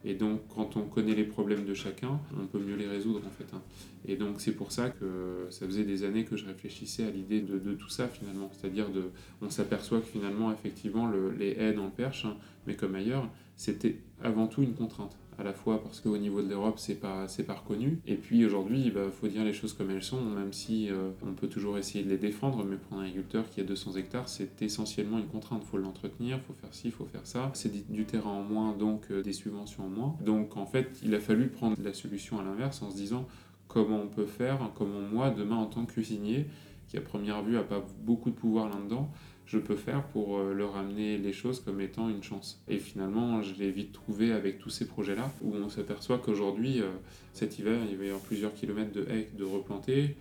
[0.04, 3.30] et donc, quand on connaît les problèmes de chacun, on peut mieux les résoudre en
[3.30, 3.54] fait.
[3.54, 3.60] Hein.
[4.06, 7.40] Et donc, c'est pour ça que ça faisait des années que je réfléchissais à l'idée
[7.40, 8.50] de, tout ça finalement.
[8.52, 9.10] C'est-à-dire, de,
[9.42, 12.36] on s'aperçoit que finalement, effectivement, le, les dans le Perche, hein,
[12.66, 16.48] mais comme ailleurs, c'était avant tout une contrainte à la fois parce qu'au niveau de
[16.48, 18.00] l'Europe, c'est pas, c'est pas reconnu.
[18.06, 21.10] Et puis aujourd'hui, il bah, faut dire les choses comme elles sont, même si euh,
[21.26, 24.28] on peut toujours essayer de les défendre, mais pour un agriculteur qui a 200 hectares,
[24.28, 25.62] c'est essentiellement une contrainte.
[25.64, 27.50] Il faut l'entretenir, il faut faire ci, il faut faire ça.
[27.54, 30.16] C'est du terrain en moins, donc euh, des subventions en moins.
[30.24, 33.26] Donc en fait, il a fallu prendre la solution à l'inverse en se disant
[33.66, 36.46] comment on peut faire, comment moi, demain, en tant que cuisinier,
[36.88, 39.10] qui à première vue n'a pas beaucoup de pouvoir là-dedans,
[39.50, 42.62] je peux faire pour euh, leur amener les choses comme étant une chance.
[42.68, 46.88] Et finalement, je l'ai vite trouvé avec tous ces projets-là, où on s'aperçoit qu'aujourd'hui, euh,
[47.32, 50.16] cet hiver, il va y avoir plusieurs kilomètres de haies de replanter,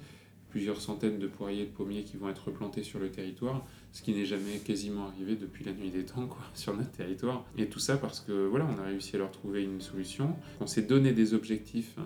[0.50, 4.14] plusieurs centaines de poiriers de pommiers qui vont être replantés sur le territoire, ce qui
[4.14, 7.46] n'est jamais quasiment arrivé depuis la nuit des temps quoi, sur notre territoire.
[7.56, 10.36] Et tout ça parce que voilà, on a réussi à leur trouver une solution.
[10.60, 11.98] On s'est donné des objectifs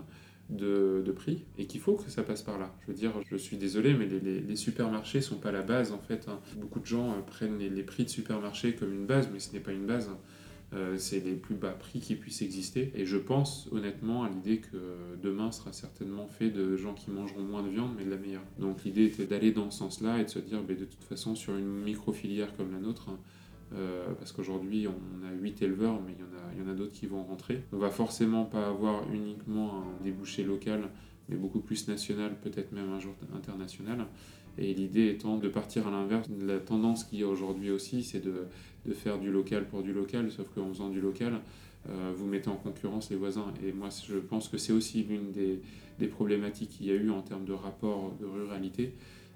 [0.55, 2.73] de, prix et qu'il faut que ça passe par là.
[2.81, 5.99] Je veux dire, je suis désolé, mais les, les, supermarchés sont pas la base en
[5.99, 6.27] fait.
[6.27, 6.39] Hein.
[6.57, 9.59] Beaucoup de gens euh, prennent les, prix de supermarché comme une base, mais ce n'est
[9.59, 10.09] pas une base.
[10.09, 10.17] Hein.
[10.73, 12.91] Euh, c'est les plus bas prix qui puissent exister.
[12.95, 14.77] Et je pense honnêtement à l'idée que
[15.21, 18.41] demain sera certainement fait de gens qui mangeront moins de viande, mais de la meilleure.
[18.57, 21.35] Donc l'idée était d'aller dans ce sens-là et de se dire, mais de toute façon,
[21.35, 23.19] sur une micro-filière comme la nôtre, hein,
[23.75, 26.13] euh, parce qu'aujourd'hui on a 8 éleveurs, mais
[26.55, 27.63] il y en a, d'autres qui vont rentrer.
[27.71, 30.89] On va forcément pas avoir uniquement un débouché local,
[31.29, 34.05] mais beaucoup plus national, peut-être même un jour international.
[34.57, 36.27] Et l'idée étant de partir à l'inverse.
[36.45, 38.45] La tendance qu'il y a aujourd'hui aussi, c'est de,
[38.85, 41.39] de, faire du local pour du local, sauf qu'en faisant du local,
[41.89, 43.51] euh, vous mettez en concurrence les voisins.
[43.65, 45.59] Et moi, je pense que c'est aussi l'une des,
[45.97, 48.93] des problématiques qu'il y a eu en termes de rapport de ruralité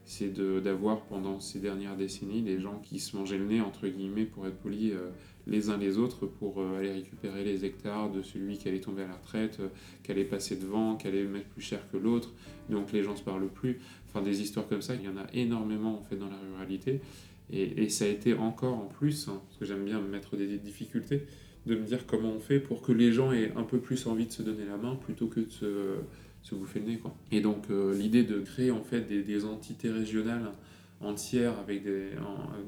[0.08, 4.24] c'est d'avoir pendant ces dernières décennies des gens qui se mangeaient le nez, entre guillemets,
[4.24, 5.10] pour être polis, euh,
[5.48, 9.04] les uns les autres, pour euh, aller récupérer les hectares de celui qui allait tomber
[9.04, 9.68] à la retraite, euh,
[10.04, 12.34] qui allait passer devant, qui allait mettre plus cher que l'autre,
[12.70, 13.82] donc les gens se parlent plus.
[14.08, 17.02] Enfin, des histoires comme ça, il y en a énormément en fait dans la ruralité.
[17.52, 20.38] Et, et ça a été encore en plus, hein, parce que j'aime bien me mettre
[20.38, 21.24] des, difficultés,
[21.66, 24.26] de me dire comment on fait pour que les gens aient un peu plus envie
[24.26, 25.96] de se donner la main plutôt que de se
[26.48, 26.98] se bouffer le nez.
[26.98, 27.16] Quoi.
[27.32, 30.52] Et donc euh, l'idée de créer en fait des, entités régionales
[31.02, 32.10] entières avec des,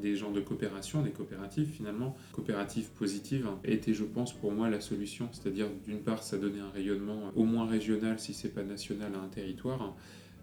[0.01, 4.81] des gens de coopération, des coopératives finalement, coopératives positives, était je pense pour moi la
[4.81, 5.29] solution.
[5.31, 9.23] C'est-à-dire d'une part ça donnait un rayonnement au moins régional si c'est pas national à
[9.23, 9.95] un territoire.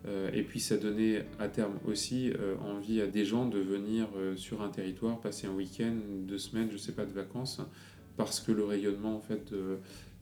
[0.06, 4.08] Euh, et puis ça donnait à terme aussi euh, envie à des gens de venir
[4.36, 5.94] sur un territoire, passer un week-end,
[6.26, 7.60] deux semaines, je sais pas, de vacances,
[8.16, 9.52] parce que le rayonnement en fait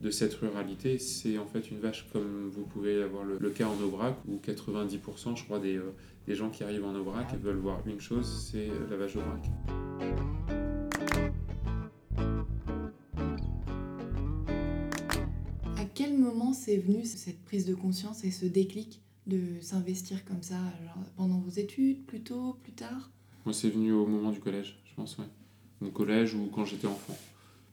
[0.01, 3.81] de, cette ruralité, c'est en fait une vache comme vous pouvez avoir le, cas en
[3.83, 5.95] Aubrac, où 90% je crois des, euh,
[6.27, 9.45] des, gens qui arrivent en Aubrac veulent voir une chose, c'est la vache Aubrac.
[15.77, 20.43] À quel moment c'est venu cette prise de conscience et ce déclic de s'investir comme
[20.43, 20.59] ça
[21.17, 23.11] Pendant vos études, plus tôt, plus tard?
[23.45, 25.25] Moi c'est venu au moment du collège, je pense, ouais.
[25.81, 27.17] Mon collège ou quand j'étais enfant.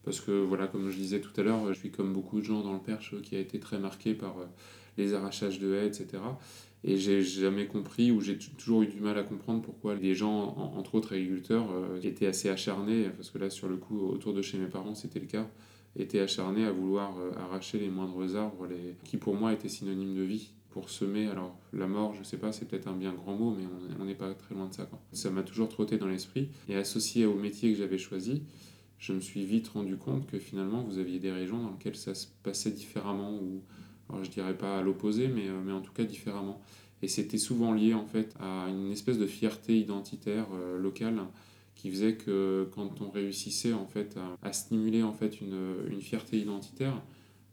[0.04, 2.62] Parce que, voilà, comme je disais tout à l'heure, je suis comme beaucoup de gens
[2.62, 4.46] dans le Perche qui a été très marqué par euh,
[4.98, 6.08] les arrachages de haies, etc.
[6.84, 10.56] Et j'ai jamais compris, ou j'ai toujours eu du mal à comprendre pourquoi les gens,
[10.76, 14.42] entre autres agriculteurs, euh, étaient assez acharnés, parce que là, sur le coup, autour de
[14.42, 15.48] chez mes parents, c'était le cas,
[15.96, 18.96] étaient acharnés à vouloir euh, arracher les moindres arbres, les...
[19.04, 21.28] qui pour moi étaient synonymes de vie pour semer.
[21.28, 23.66] Alors, la mort, je sais pas, c'est peut-être un bien grand mot, mais
[24.00, 24.86] on n'est pas très loin de ça.
[24.86, 25.00] Quoi.
[25.12, 26.50] Ça m'a toujours trotté dans l'esprit.
[26.70, 28.44] Et associé au métier que j'avais choisi,
[29.02, 32.14] je me suis vite rendu compte que finalement vous aviez des régions dans lesquelles ça
[32.14, 33.64] se passait différemment ou
[34.10, 36.62] alors je dirais pas à l'opposé mais, euh, mais en tout cas différemment.
[37.02, 41.20] Et c'était souvent lié en fait à une espèce de fierté identitaire euh, locale
[41.74, 46.38] qui faisait que quand on réussissait en fait à, stimuler en fait une, une fierté
[46.38, 47.02] identitaire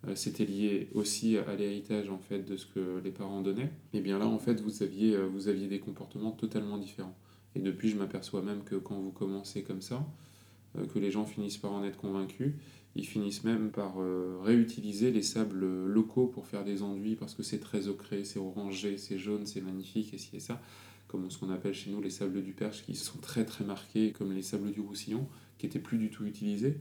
[0.07, 3.73] euh, c'était lié aussi à l'héritage en fait de ce que les parents donnaient.
[3.95, 7.17] Et bien là en fait vous aviez vous aviez des comportements totalement différents.
[7.55, 10.07] Et depuis je m'aperçois même que quand vous commencez comme ça
[10.87, 12.55] que les gens finissent par en être convaincus.
[12.95, 17.43] Ils finissent même par euh, réutiliser les sables locaux pour faire des enduits parce que
[17.43, 20.61] c'est très ocré, c'est orangé, c'est jaune, c'est magnifique et ci et ça.
[21.07, 24.13] comme ce qu'on appelle chez nous les sables du Perche, qui sont très très marqués,
[24.13, 25.27] comme les sables du Roussillon,
[25.59, 26.81] qui étaient plus du tout utilisés.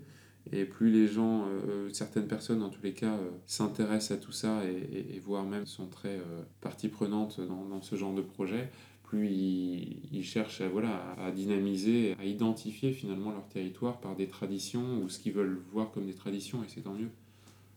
[0.51, 4.31] Et plus les gens, euh, certaines personnes en tous les cas, euh, s'intéressent à tout
[4.31, 8.69] ça et, voire même sont très euh, partie prenante dans, ce genre de projet,
[9.07, 15.01] plus ils, cherchent à, voilà, à dynamiser, à identifier finalement leur territoire par des traditions
[15.01, 17.09] ou ce qu'ils veulent voir comme des traditions, et c'est tant mieux.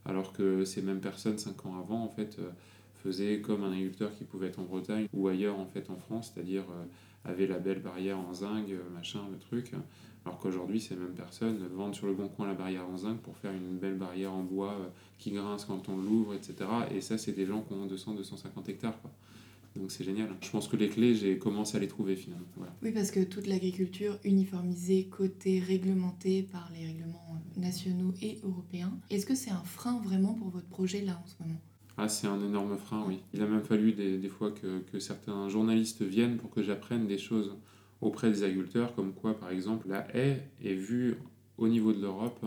[0.04, 2.38] Alors que ces mêmes personnes, cinq ans avant, en fait,
[3.02, 6.32] faisaient comme un agriculteur qui pouvait être en Bretagne ou ailleurs en fait en France,
[6.34, 6.64] c'est-à-dire
[7.24, 9.72] avait la belle barrière en zinc, machin, le truc.
[10.24, 13.36] Alors qu'aujourd'hui, ces mêmes personnes vendent sur le bon coin la barrière en zinc pour
[13.36, 14.88] faire une belle barrière en bois euh,
[15.18, 16.54] qui grince quand on l'ouvre, etc.
[16.90, 19.00] Et ça, c'est des gens qui ont 200-250 hectares.
[19.00, 19.10] Quoi.
[19.76, 20.28] Donc c'est génial.
[20.40, 22.46] Je pense que les clés, j'ai commencé à les trouver finalement.
[22.56, 22.74] Voilà.
[22.82, 29.26] Oui, parce que toute l'agriculture uniformisée, cotée, réglementée par les règlements nationaux et européens, est-ce
[29.26, 31.60] que c'est un frein vraiment pour votre projet là en ce moment?
[31.96, 33.18] Ah, c'est un énorme frein, oui.
[33.34, 37.06] Il a même fallu des, des fois que, que certains journalistes viennent pour que j'apprenne
[37.06, 37.56] des choses
[38.00, 41.16] auprès des agriculteurs, comme quoi par exemple la haie est vue
[41.58, 42.44] au niveau de l'Europe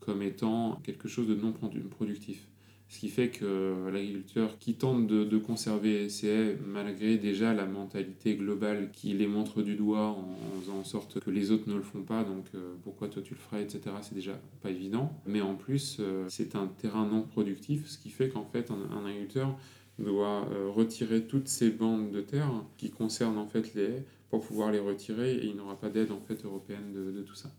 [0.00, 2.48] comme étant quelque chose de non productif.
[2.88, 8.34] Ce qui fait que l'agriculteur qui tente de, conserver ses haies, malgré déjà la mentalité
[8.34, 11.82] globale qui les montre du doigt en, faisant en sorte que les autres ne le
[11.82, 15.12] font pas, donc euh, pourquoi toi tu le ferais, etc., c'est déjà pas évident.
[15.26, 19.04] Mais en plus, euh, c'est un terrain non productif, ce qui fait qu'en fait, un,
[19.04, 19.54] agriculteur
[19.98, 24.40] doit euh, retirer toutes ces bandes de terre qui concernent en fait les haies pour
[24.40, 27.50] pouvoir les retirer et il n'aura pas d'aide en fait européenne de, tout ça.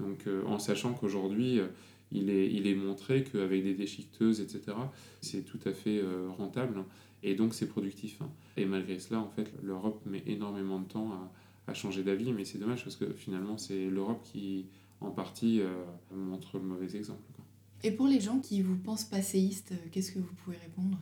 [0.00, 1.60] Donc en sachant qu'aujourd'hui
[2.12, 4.76] il est, il est montré qu'avec des déchiqueteuses etc
[5.20, 6.84] c'est tout à fait euh, rentable
[7.24, 8.20] et donc c'est productif.
[8.20, 8.30] Hein.
[8.56, 12.44] Et malgré cela en fait l'Europe met énormément de temps à, à changer d'avis mais
[12.44, 14.66] c'est dommage parce que finalement c'est l'Europe qui
[15.00, 17.22] en partie euh, montre le mauvais exemple.
[17.34, 17.44] Quoi.
[17.84, 20.96] Et pour les gens qui vous pensent passéistes, qu'est-ce que vous pouvez répondre?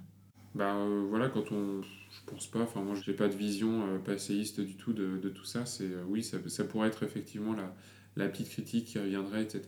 [0.58, 1.82] Euh, voilà, quand on.
[1.82, 5.28] Je pense pas, enfin moi j'ai pas de vision euh, passéiste du tout de, de
[5.28, 5.64] tout ça.
[5.66, 7.74] C'est euh, oui, ça, ça pourrait être effectivement la,
[8.16, 9.62] la petite critique qui reviendrait, etc.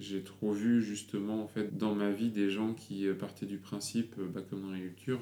[0.00, 4.14] J'ai trop vu justement en fait dans ma vie des gens qui partaient du principe,
[4.32, 5.20] bah, comme dans l'agriculture,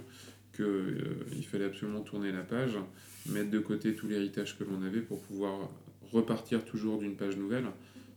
[0.54, 2.76] qu'il euh, fallait absolument tourner la page,
[3.26, 5.70] mettre de côté tout l'héritage que l'on avait pour pouvoir
[6.12, 7.66] repartir toujours d'une page nouvelle.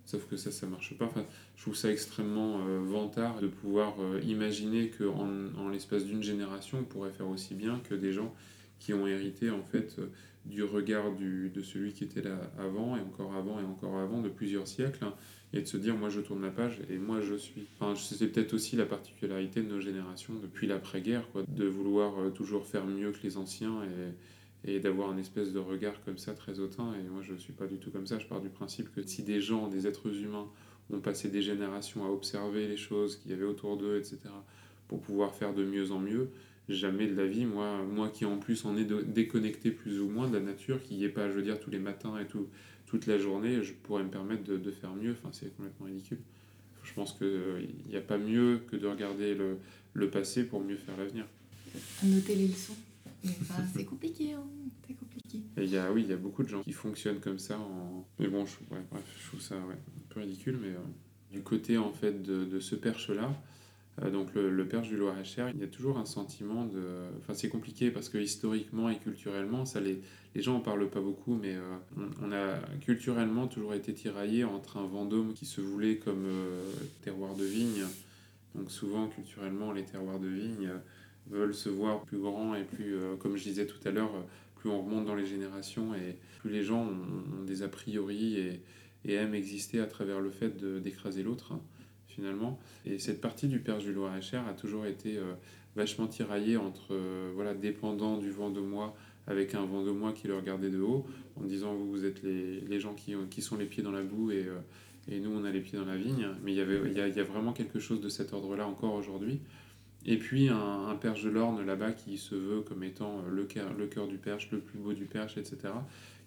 [0.06, 1.06] Sauf que ça, ça marche pas.
[1.06, 6.22] Enfin, je trouve ça extrêmement euh, vantard de pouvoir euh, imaginer qu'en en, l'espace d'une
[6.22, 8.34] génération, on pourrait faire aussi bien que des gens
[8.80, 10.08] qui ont hérité en fait euh,
[10.46, 14.30] du regard de celui qui était là avant et encore avant et encore avant de
[14.30, 15.06] plusieurs siècles
[15.54, 17.66] et de se dire moi je tourne la page et moi je suis.
[17.80, 22.30] Enfin, c'est peut-être aussi la particularité de nos générations depuis l'après-guerre, quoi, de vouloir euh,
[22.30, 24.12] toujours faire mieux que les anciens et
[24.68, 26.94] et d'avoir un espèce de regard comme ça très hautain.
[26.96, 28.18] Et moi, je ne suis pas du tout comme ça.
[28.20, 30.48] Je pars du principe que si des gens, des êtres humains,
[30.92, 34.18] ont passé des générations à observer les choses qu'il y avait autour d'eux, etc.,
[34.88, 36.30] pour pouvoir faire de mieux en mieux,
[36.70, 40.28] jamais de la vie, moi, moi qui en plus en est déconnecté plus ou moins
[40.28, 42.48] de la nature, qui n'y est pas, je veux dire, tous les matins et tout,
[42.86, 45.12] toute la journée, je pourrais me permettre de, de faire mieux.
[45.12, 46.20] Enfin, c'est complètement ridicule.
[46.84, 49.58] Je pense qu'il n'y a pas mieux que de regarder le,
[49.94, 51.26] le passé pour mieux faire l'avenir.
[52.04, 52.76] Noter les leçons.
[53.24, 54.44] Bah, c'est compliqué, hein
[54.88, 55.42] c'est compliqué.
[55.58, 57.58] Et y a, oui, il y a beaucoup de gens qui fonctionnent comme ça.
[57.58, 58.06] En...
[58.20, 60.58] Mais bon, je, ouais, bref, je trouve ça ouais, un peu ridicule.
[60.62, 60.80] Mais euh,
[61.32, 63.34] du côté en fait de, de ce perche-là, euh,
[64.12, 66.82] donc le, le, perche du Loir-et-Cher, il y a toujours un sentiment de...
[67.22, 70.02] Enfin, c'est compliqué parce que historiquement et culturellement, ça les,
[70.36, 71.62] les gens en parlent pas beaucoup, mais euh,
[72.22, 76.62] on, a culturellement toujours été tiraillé entre un Vendôme qui se voulait comme euh,
[77.04, 77.86] terroir de vigne.
[78.54, 80.70] Donc souvent, culturellement, les terroirs de vigne
[81.28, 84.12] veulent se voir plus grands et plus, euh, comme je disais tout à l'heure,
[84.58, 88.62] plus on remonte dans les générations et plus les gens ont, des a priori et,
[89.06, 91.54] et, aiment exister à travers le fait d'écraser l'autre,
[92.16, 92.60] finalement.
[92.86, 95.34] Et cette partie du Perche du Loir-et-Cher a toujours été euh,
[95.76, 98.96] vachement tiraillée entre, euh, voilà, dépendant du vent de moi
[99.28, 102.22] avec un vent de moi qui le regardait de haut, en disant vous, vous êtes
[102.24, 104.46] les, les gens qui, qui sont les pieds dans la boue et,
[105.12, 106.28] et nous on a les pieds dans la vigne.
[106.44, 108.68] Mais il y, avait, il y, a, y a vraiment quelque chose de cet ordre-là
[108.68, 109.40] encore aujourd'hui.
[110.06, 113.74] Et puis un, un perche de l'Orne là-bas qui se veut comme étant le cœur,
[113.74, 115.58] le cœur du perche, le plus beau du perche, etc.,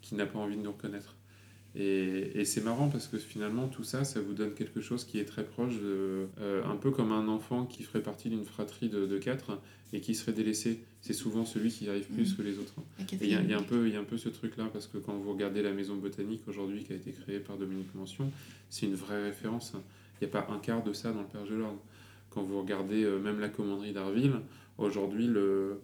[0.00, 1.14] qui n'a pas envie de nous reconnaître.
[1.78, 5.20] Et, et c'est marrant parce que finalement tout ça, ça vous donne quelque chose qui
[5.20, 6.26] est très proche de...
[6.40, 9.60] Euh, un peu comme un enfant qui ferait partie d'une fratrie de, de quatre
[9.92, 10.82] et qui serait délaissé.
[11.00, 12.36] C'est souvent celui qui arrive plus mmh.
[12.36, 12.74] que les autres.
[13.12, 14.98] Et il y, y, a un peu, y a un peu ce truc-là parce que
[14.98, 18.30] quand vous regardez la maison botanique aujourd'hui qui a été créée par Dominique Mention,
[18.68, 19.72] c'est une vraie référence.
[20.20, 21.78] Il n'y a pas un quart de ça dans le perche de l'Orne.
[22.30, 24.34] Quand vous regardez euh, même la commanderie d'Arville,
[24.78, 25.28] aujourd'hui,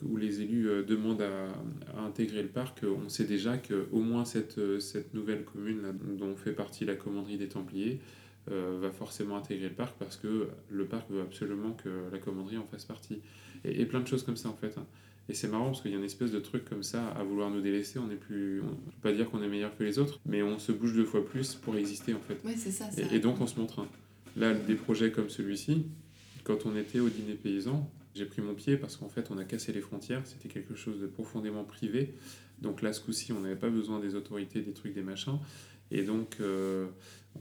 [0.02, 1.48] où les élus euh, demandent à,
[1.96, 5.92] à, intégrer le parc, euh, on sait déjà qu'au moins cette, cette nouvelle commune là,
[5.92, 8.00] dont fait partie la commanderie des Templiers
[8.50, 12.59] euh, va forcément intégrer le parc parce que le parc veut absolument que la commanderie
[12.59, 13.20] en fasse partie.
[13.64, 14.78] Et, et plein de choses comme ça en fait.
[14.78, 14.87] Hein.
[15.28, 17.50] Et c'est marrant parce qu'il y a une espèce de truc comme ça à vouloir
[17.50, 17.98] nous délaisser.
[17.98, 20.59] On n'est plus, on peut pas dire qu'on est meilleur que les autres, mais on
[20.59, 22.38] se bouge deux fois plus pour exister en fait.
[22.44, 22.90] Ouais, c'est ça.
[22.90, 23.88] ça Et, et donc on se montre un.
[24.37, 25.87] Là, des projets comme celui-ci,
[26.44, 29.44] quand on était au dîner paysan, j'ai pris mon pied parce qu'en fait on a
[29.44, 30.22] cassé les frontières.
[30.24, 32.14] C'était quelque chose de profondément privé.
[32.61, 35.38] Donc là, ce coup-ci, on n'avait pas besoin des autorités, des trucs, des machins.
[35.90, 36.87] Et donc, euh,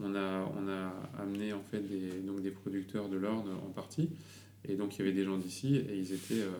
[0.00, 4.10] on, a, on a amené en fait des, donc des producteurs de l'Orne en partie.
[4.68, 6.50] Et donc, il y avait des gens d'ici et ils étaient, euh,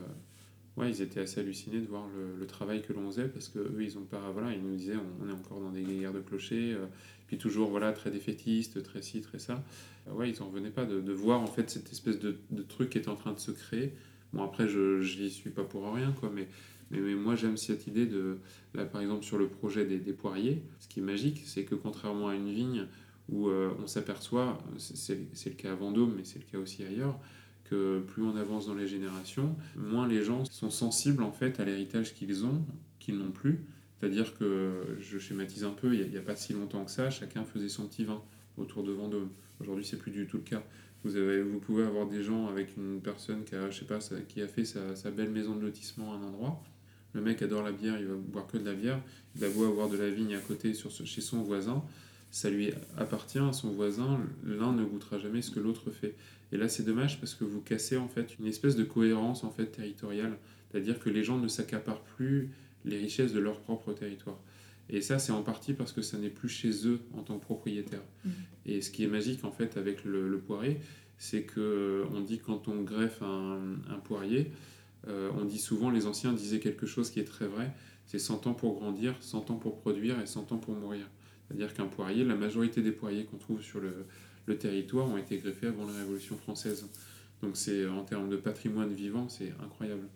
[0.76, 2.06] ouais, ils étaient assez hallucinés de voir
[2.38, 4.30] le, travail que l'on faisait parce qu'eux, ils ont pas.
[4.32, 6.74] Voilà, ils nous disaient, on, on est encore dans des guerres de clochers.
[6.74, 6.86] euh,
[7.38, 9.64] toujours, voilà, très défaitiste, très ci, très ça.
[10.08, 12.36] Euh, ouais, ils en revenaient pas de, voir en fait cette espèce de,
[12.68, 13.94] truc qui est en train de se créer.
[14.32, 16.48] Bon, après, je n'y suis pas pour rien, quoi, mais,
[16.90, 18.38] mais, mais moi, j'aime cette idée de.
[18.74, 22.28] Là, par exemple, sur le projet des, poiriers, ce qui est magique, c'est que contrairement
[22.28, 22.86] à une vigne
[23.28, 25.16] où euh, on s'aperçoit, c'est
[25.46, 27.18] le cas à Vendôme, mais c'est le cas aussi ailleurs,
[27.64, 31.64] que plus on avance dans les générations, moins les gens sont sensibles en fait à
[31.64, 32.62] l'héritage qu'ils ont,
[32.98, 33.64] qu'ils n'ont plus.
[34.00, 37.44] C'est-à-dire que, je schématise un peu, il n'y a, pas si longtemps que ça, chacun
[37.44, 38.22] faisait son petit vin
[38.56, 39.30] autour de Vendôme.
[39.60, 40.62] Aujourd'hui, c'est plus du tout le cas.
[41.04, 43.98] Vous, avez, vous pouvez avoir des gens avec une personne qui a, je sais pas,
[44.28, 46.62] qui a fait sa, belle maison de lotissement à un endroit.
[47.12, 49.00] Le mec adore la bière, il va boire que de la bière.
[49.36, 51.84] Il a beau avoir de la vigne à côté sur chez son voisin,
[52.30, 54.18] ça lui appartient à son voisin.
[54.44, 56.16] L'un ne goûtera jamais ce que l'autre fait.
[56.50, 59.50] Et là, c'est dommage parce que vous cassez en fait une espèce de cohérence en
[59.50, 60.36] fait territoriale,
[60.70, 62.50] c'est-à-dire que les gens ne s'accaparent plus
[62.84, 64.38] les richesses de leur propre territoire.
[64.90, 67.44] Et ça, c'est en partie parce que ça n'est plus chez eux en tant que
[67.44, 68.02] propriétaires.
[68.24, 68.32] Mhm.
[68.66, 70.78] Et ce qui est magique en fait avec le, le poirier,
[71.18, 74.50] c'est que on dit quand on greffe un, un poirier,
[75.08, 77.72] euh, on dit souvent, les anciens disaient quelque chose qui est très vrai,
[78.06, 81.06] c'est 100 ans pour grandir, 100 ans pour produire et 100 ans pour mourir.
[81.46, 84.06] C'est-à-dire qu'un poirier, la majorité des poiriers qu'on trouve sur le,
[84.46, 86.88] le territoire ont été greffés avant la Révolution française.
[87.42, 90.08] Donc c'est en termes de patrimoine vivant, c'est incroyable.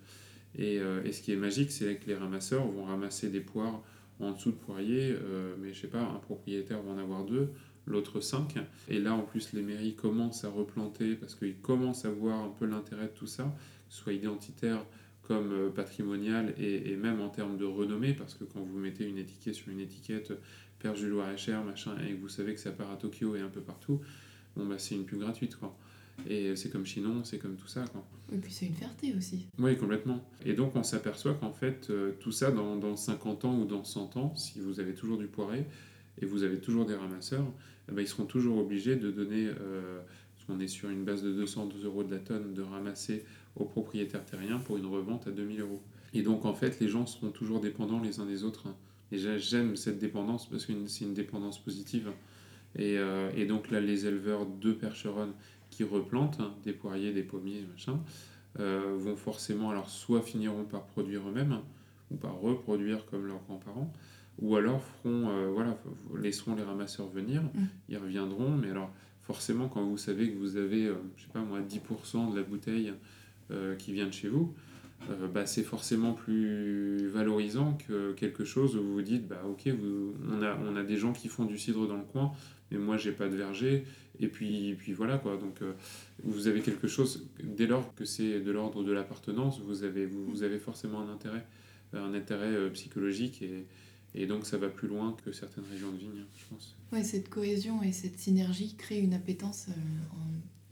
[0.59, 3.83] Et, euh, et ce qui est magique, c'est que les ramasseurs vont ramasser des poires
[4.21, 7.51] en dessous de poiriers, euh, mais je sais pas, un propriétaire va en avoir deux,
[7.87, 8.57] l'autre cinq.
[8.89, 12.49] Et là, en plus, les mairies commencent à replanter parce qu'ils commencent à voir un
[12.49, 13.55] peu l'intérêt de tout ça,
[13.89, 14.85] soit identitaire
[15.23, 19.05] comme euh, patrimonial et, et même en termes de renommée, parce que quand vous mettez
[19.07, 20.33] une étiquette sur une étiquette
[20.79, 23.49] Père Jules Loir-et-Cher, machin, et que vous savez que ça part à Tokyo et un
[23.49, 24.01] peu partout,
[24.57, 25.77] bon bah c'est une pub gratuite quoi.
[26.29, 28.05] Et c'est comme Chinon, c'est comme tout ça quoi.
[28.33, 29.47] Et puis c'est une fierté aussi.
[29.59, 30.23] Oui, complètement.
[30.45, 33.85] Et donc, on s'aperçoit qu'en fait, euh, tout ça, dans, dans 50 ans ou dans
[33.85, 35.65] 100 ans, si vous avez toujours du poiré
[36.21, 37.47] et vous avez toujours des ramasseurs,
[37.91, 40.01] eh ben, ils seront toujours obligés de donner, euh,
[40.35, 43.25] parce qu'on est sur une base de 212 euros de la tonne, de ramasser
[43.57, 45.81] aux propriétaires terriens pour une revente à 2000 euros.
[46.13, 48.67] Et donc, en fait, les gens seront toujours dépendants les uns des autres.
[48.67, 48.75] hein.
[49.11, 52.11] Et j'a- j'aime cette dépendance parce que c'est une dépendance positive.
[52.77, 55.31] Et, euh, et donc, là, les éleveurs de Percheron
[55.79, 58.01] qui replantent, hein, des poiriers, des pommiers, machin,
[58.59, 61.61] euh, vont forcément, alors soit finiront par produire eux-mêmes,
[62.11, 63.93] ou par reproduire comme leurs grands-parents,
[64.41, 65.79] ou alors feront, euh, voilà,
[66.21, 67.67] laisseront les ramasseurs venir, Mm.
[67.91, 68.91] ils reviendront, mais alors
[69.23, 72.43] forcément quand vous savez que vous avez, euh, je sais pas moi, 10% de la
[72.43, 72.93] bouteille
[73.79, 74.53] qui vient de chez vous,
[75.11, 79.69] euh, bah, c'est forcément plus valorisant que quelque chose où vous vous dites, bah ok,
[79.69, 82.33] vous, on, a, on a des gens qui font du cidre dans le coin,
[82.71, 83.85] mais moi j'ai pas de verger,
[84.21, 85.63] et puis, puis voilà quoi, donc...
[85.63, 85.73] euh,
[86.25, 90.25] vous avez quelque chose, dès lors que c'est de l'ordre de l'appartenance, vous avez, vous,
[90.27, 91.47] vous avez forcément un intérêt,
[91.95, 93.67] euh, un intérêt euh, psychologique et,
[94.15, 96.77] et donc ça va plus loin que certaines régions de vigne, je pense.
[96.93, 99.73] Ouais, cette cohésion et cette synergie créent une appétence euh,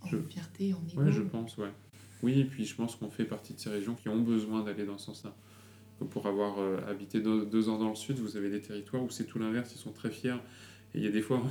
[0.02, 1.00] en, en Je- fierté, en égo.
[1.02, 1.70] Ouais, je pense, ouais.
[2.22, 4.85] Oui, et puis je pense qu'on fait partie de ces régions qui ont besoin d'aller
[4.85, 5.37] dans ce sens-là.
[6.11, 9.24] Pour avoir habité deux, deux ans dans le sud, vous avez des territoires où c'est
[9.24, 10.35] tout l'inverse, ils sont très fiers.
[10.94, 11.42] Et il y a des fois,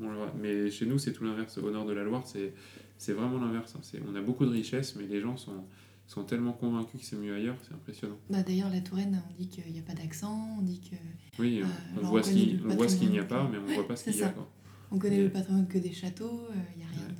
[0.00, 1.58] on le- mais chez nous, c'est tout l'inverse.
[1.58, 3.74] Au nord de la Loire, c'est vraiment l'inverse.
[3.76, 3.98] hein.
[4.08, 5.64] On a beaucoup de richesses, mais les gens sont,
[6.06, 8.18] sont tellement convaincus que c'est mieux ailleurs, c'est impressionnant.
[8.30, 10.96] Bah, D'ailleurs, la Touraine, on dit qu'il n'y a pas d'accent, on dit que
[11.40, 13.58] Oui, Euh, on, alors, voit on qui- on voit ce qu'il n'y a pas, mais
[13.58, 14.28] on voit pas ce qu'il y a.
[14.28, 14.48] Quoi.
[14.90, 17.12] on connaît le patrimoine que des châteaux, euh, il n'y a rien Ouais.
[17.12, 17.14] de...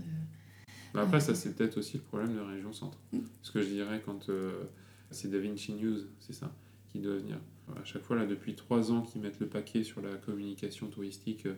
[0.92, 2.98] Bah après, ça, c'est peut-être aussi le problème de la région centre.
[3.12, 3.18] Mm.
[3.42, 4.62] Ce que je dirais quand euh,
[5.10, 6.52] c'est Da Vinci News, c'est ça,
[6.92, 7.40] qui doit venir.
[7.74, 11.46] À chaque fois, là, depuis trois ans qu'ils mettent le paquet sur la communication touristique
[11.46, 11.54] euh,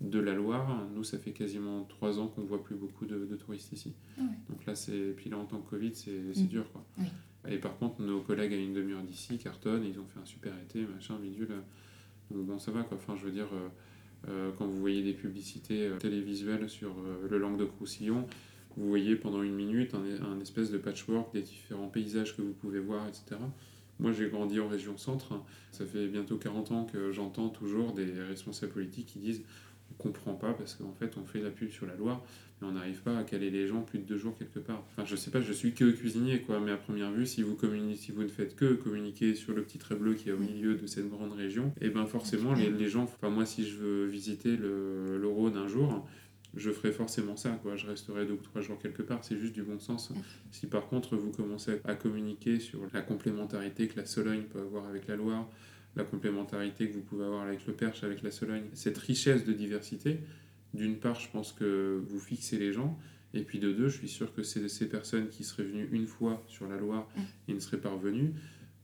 [0.00, 3.36] de la Loire, nous, ça fait quasiment trois ans qu'on voit plus beaucoup de, de
[3.36, 3.94] touristes ici.
[4.18, 4.26] Ah ouais.
[4.50, 5.12] Donc là, c'est.
[5.16, 6.46] Puis là, en tant que Covid, c'est Mm.
[6.48, 6.84] dur, quoi.
[6.98, 7.04] Oui.
[7.48, 10.52] Et par contre, nos collègues à une demi-heure d'ici cartonnent, ils ont fait un super
[10.58, 11.48] été, machin, bidule.
[12.30, 12.96] Donc bon, ça va, quoi.
[12.96, 13.48] Enfin, je veux dire.
[13.54, 13.68] euh,
[14.28, 18.26] euh, quand vous voyez des publicités euh, télévisuelles sur euh, le Languedoc-Roussillon,
[18.76, 22.52] vous voyez pendant une minute un, un espèce de patchwork des différents paysages que vous
[22.54, 23.36] pouvez voir, etc.
[24.00, 25.40] Moi, j'ai grandi en région centre.
[25.70, 29.42] Ça fait bientôt 40 ans que j'entends toujours des responsables politiques qui disent
[29.98, 32.22] comprend pas parce qu'en fait, on fait la pub sur la Loire,
[32.60, 34.82] et on n'arrive pas à caler les gens plus de deux jours quelque part.
[34.90, 37.54] Enfin, je sais pas, je suis que cuisinier, quoi, mais à première vue, si vous,
[37.54, 40.38] communiquez, si vous ne faites que communiquer sur le petit trait bleu qui est au
[40.38, 43.66] milieu de cette grande région, et eh ben forcément, les, les gens, enfin, moi, si
[43.66, 46.06] je veux visiter le, le Rhône un jour,
[46.56, 47.76] je ferai forcément ça, quoi.
[47.76, 50.12] Je resterai deux ou trois jours quelque part, c'est juste du bon sens.
[50.50, 54.86] Si par contre vous commencez à communiquer sur la complémentarité que la Sologne peut avoir
[54.86, 55.48] avec la Loire,
[55.96, 59.52] la complémentarité que vous pouvez avoir avec le Perche, avec la Sologne, cette richesse de
[59.52, 60.20] diversité,
[60.74, 62.98] d'une part, je pense que vous fixez les gens,
[63.34, 66.06] et puis de deux, je suis sûr que ces, ces personnes qui seraient venues une
[66.06, 67.08] fois sur la Loire
[67.48, 68.34] et ne seraient pas revenues,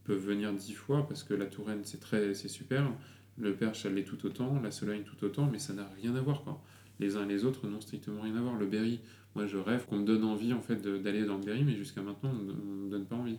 [0.05, 2.91] peuvent venir dix fois, parce que la Touraine, c'est très c'est super,
[3.39, 6.21] le Perche, elle l'est tout autant, la Sologne tout autant, mais ça n'a rien à
[6.21, 6.63] voir, quoi.
[7.01, 8.57] Les uns et les autres n'ont strictement rien à voir.
[8.57, 9.01] Le Berry,
[9.35, 12.03] moi je rêve qu'on me donne envie en fait d'aller dans le Berry, mais jusqu'à
[12.03, 13.39] maintenant on ne me donne pas envie.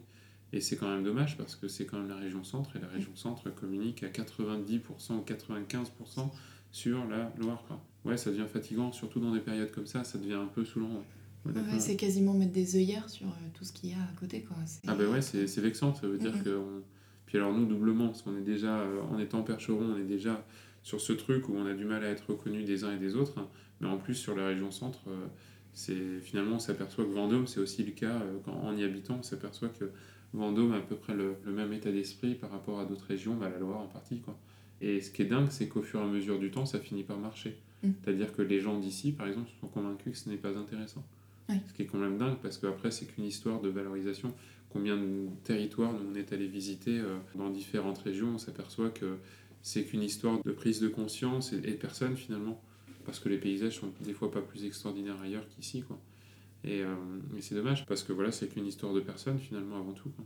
[0.53, 2.87] Et c'est quand même dommage parce que c'est quand même la région centre et la
[2.87, 4.81] région centre communique à 90%
[5.15, 6.29] ou 95%
[6.71, 7.63] sur la Loire.
[7.67, 7.83] Quoi.
[8.05, 11.03] Ouais, ça devient fatigant, surtout dans des périodes comme ça, ça devient un peu saoulant.
[11.45, 11.79] Ouais.
[11.79, 14.41] c'est quasiment mettre des œillères sur euh, tout ce qu'il y a à côté.
[14.41, 14.55] Quoi.
[14.87, 16.61] Ah ben ouais, c'est vexant, ça veut dire que...
[17.25, 20.45] Puis alors nous, doublement, parce qu'on est déjà, euh, en étant percheron, on est déjà
[20.83, 23.15] sur ce truc où on a du mal à être reconnu des uns et des
[23.15, 23.39] autres.
[23.39, 23.47] Hein.
[23.81, 25.25] Mais en plus, sur la région centre, euh,
[25.73, 29.23] c'est finalement, on s'aperçoit que Vendôme, c'est aussi le cas, quand, en y habitant, on
[29.23, 29.85] s'aperçoit que
[30.33, 33.49] Vendôme a à peu près le, même état d'esprit par rapport à d'autres régions, bah,
[33.49, 34.19] la Loire en partie.
[34.19, 34.37] Quoi.
[34.81, 37.03] Et ce qui est dingue, c'est qu'au fur et à mesure du temps, ça finit
[37.03, 37.57] par marcher.
[37.83, 37.91] Mm.
[38.03, 41.03] C'est-à-dire que les gens d'ici, par exemple, sont convaincus que ce n'est pas intéressant.
[41.49, 44.33] Ce qui est quand même dingue, parce qu'après, c'est qu'une histoire de valorisation.
[44.71, 49.17] Combien de territoires nous on est allé visiter euh, dans différentes régions, on s'aperçoit que
[49.61, 52.59] c'est qu'une histoire de prise de conscience et, et personne finalement.
[53.05, 55.83] Parce que les paysages sont des fois pas plus extraordinaires ailleurs qu'ici.
[55.83, 55.99] Quoi.
[56.63, 56.95] Et, euh,
[57.39, 60.09] c'est dommage parce que voilà, c'est qu'une histoire de personne finalement avant tout.
[60.09, 60.25] Quoi.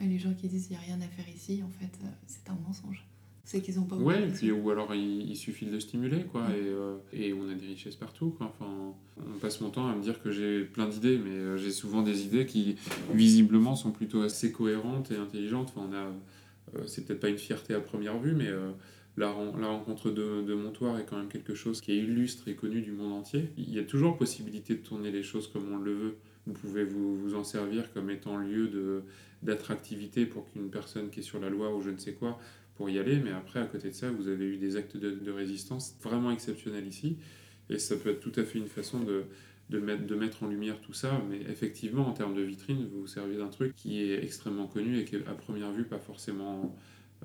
[0.00, 2.08] Et les gens qui disent qu'il n'y a rien à faire ici, en fait, euh,
[2.26, 3.04] c'est un mensonge.
[3.44, 6.68] C'est qu'ils n'ont pas Ouais, puis, ou alors il, suffit de le stimuler, quoi, et,
[6.68, 8.54] euh, et, on a des richesses partout, quoi.
[8.54, 11.72] Enfin, on passe mon temps à me dire que j'ai plein d'idées, mais euh, j'ai
[11.72, 12.76] souvent des idées qui,
[13.12, 15.72] visiblement, sont plutôt assez cohérentes et intelligentes.
[15.76, 18.48] Enfin, on a, c'est peut-être pas une fierté à première vue, mais
[19.16, 22.92] la, rencontre de, Montoire est quand même quelque chose qui est illustre et connu du
[22.92, 23.50] monde entier.
[23.58, 26.16] Il y a toujours possibilité de tourner les choses comme on le veut.
[26.46, 29.04] Vous pouvez vous, vous en servir comme étant lieu
[29.42, 32.38] d'attractivité pour qu'une personne qui est sur la loi ou je ne sais quoi
[32.74, 35.10] pour y aller, mais après, à côté de ça, vous avez eu des actes de,
[35.10, 37.18] de résistance vraiment exceptionnels ici,
[37.68, 39.24] et ça peut être tout à fait une façon de,
[39.68, 43.02] de, mettre, de mettre en lumière tout ça, mais effectivement, en termes de vitrine, vous
[43.02, 45.98] vous servez d'un truc qui est extrêmement connu et qui est à première vue pas
[45.98, 46.74] forcément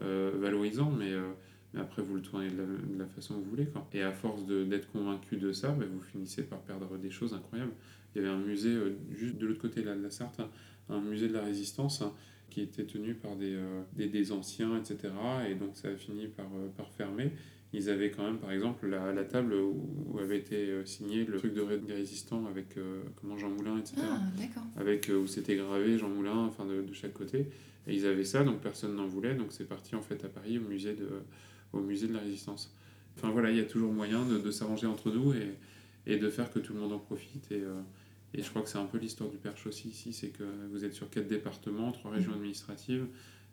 [0.02, 1.14] euh, valorisant, mais...
[1.14, 1.32] Euh,
[1.80, 3.66] après vous le tournez de la, façon que vous voulez.
[3.66, 3.88] Quoi.
[3.94, 7.74] Et à force d'être convaincu de ça, bah, vous finissez par perdre des choses incroyables.
[8.16, 10.50] Il y avait un musée euh, juste de l'autre côté de la, Sarthe, hein,
[10.90, 12.14] un musée de la résistance hein,
[12.50, 15.14] qui était tenu par des, euh, des, des, anciens, etc.
[15.50, 17.32] Et donc ça a fini par, euh, par fermer.
[17.74, 21.54] Ils avaient quand même, par exemple, la, la table où avait été signé le truc
[21.54, 21.62] de
[21.92, 22.78] résistant avec
[23.18, 23.98] comment Jean Moulin, etc.
[24.04, 24.22] Ah,
[24.78, 27.50] avec où c'était gravé Jean Moulin, enfin de, de, chaque côté.
[27.86, 29.36] Et ils avaient ça, donc personne n'en voulait.
[29.36, 31.10] Donc c'est parti en fait à Paris au musée de
[31.74, 32.74] au musée de la résistance.
[33.18, 35.56] Enfin voilà, il y a toujours moyen de, de s'arranger entre nous et,
[36.06, 37.52] et, de faire que tout le monde en profite.
[37.52, 37.82] Et, euh,
[38.34, 40.86] et je crois que c'est un peu l'histoire du Perche aussi ici, c'est que vous
[40.86, 42.36] êtes sur quatre départements, trois régions mmh.
[42.36, 43.06] administratives,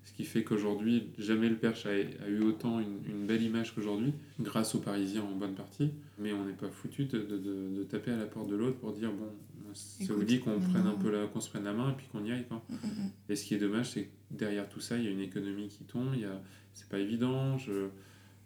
[0.05, 3.75] ce qui fait qu'aujourd'hui, jamais le Perche a, a eu autant une, une belle image
[3.75, 7.85] qu'aujourd'hui, grâce aux Parisiens en bonne partie, mais on n'est pas foutu de, de, de,
[7.85, 9.31] taper à la porte de l'autre pour dire, bon,
[9.75, 12.07] ça vous dit qu'on prenne un peu la, qu'on se prenne la main et puis
[12.11, 12.47] qu'on y aille.
[12.47, 12.62] Quoi.
[12.68, 15.11] Mmh, mmh, et ce qui est dommage, c'est que derrière tout ça, il y a
[15.11, 16.41] une économie qui tombe, il y a,
[16.72, 17.59] c'est pas évident.
[17.59, 17.89] Je,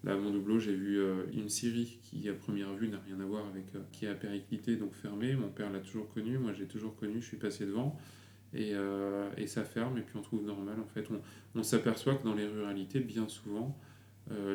[0.04, 3.20] là, à mon doublot, j'ai vu euh, une série qui, à première vue, n'a rien
[3.20, 3.64] à voir avec.
[3.74, 5.34] Euh, qui a périclité, donc fermé.
[5.34, 7.98] Mon père l'a toujours connu, moi j'ai toujours connu, je suis passé devant.
[8.54, 10.76] Et, euh, et, ça ferme, et puis on trouve normal.
[10.80, 11.20] En fait, on,
[11.58, 13.78] on s'aperçoit que dans les ruralités, bien souvent,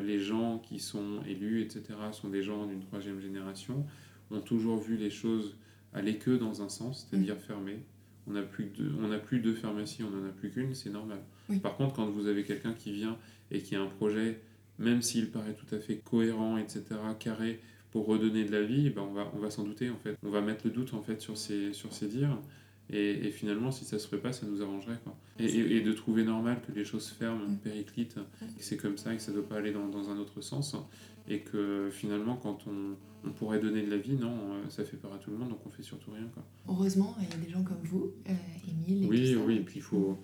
[0.03, 3.87] les gens qui sont élus, etc., sont des gens d'une troisième génération,
[4.29, 5.55] ont toujours vu les choses
[5.93, 7.39] aller que dans un sens, c'est-à-dire mmh.
[7.39, 7.79] fermées
[8.27, 11.19] on n'a plus, de, on plus de pharmacie, on n'en a plus qu'une, c'est normal.
[11.61, 13.17] Par contre, quand vous avez quelqu'un qui vient
[13.51, 14.39] et qui a un projet,
[14.79, 16.83] même s'il paraît tout à fait cohérent, etc.,
[17.19, 17.59] carré,
[17.91, 20.17] pour redonner de la vie, ben on va, on va s'en douter en fait.
[20.23, 22.39] On va mettre le doute en fait sur ces, sur dires.
[22.89, 24.99] Et, et, finalement, si ça se ferait pas, ça nous arrangerait.
[25.03, 25.15] Quoi.
[25.39, 27.57] Et, et, de trouver normal que les choses ferment, mm.
[27.57, 30.17] périclitent, que c'est comme ça et que ça ne doit pas aller dans, dans, un
[30.17, 30.75] autre sens.
[31.27, 32.95] Et que finalement, quand on,
[33.27, 35.49] on, pourrait donner de la vie, non, euh, ça fait peur à tout le monde,
[35.49, 36.27] donc on fait surtout rien.
[36.33, 36.43] Quoi.
[36.67, 38.33] Heureusement, il y a des gens comme vous, euh,
[38.67, 39.07] Émile.
[39.09, 40.17] oui, oui, et puis il faut.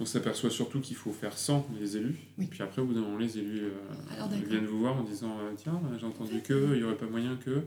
[0.00, 2.18] On s'aperçoit surtout qu'il faut faire sans les élus.
[2.40, 5.36] Et puis après, au bout d'un moment, les élus euh, viennent vous voir en disant
[5.56, 7.62] Tiens, j'ai entendu que, il n'y aurait pas moyen que.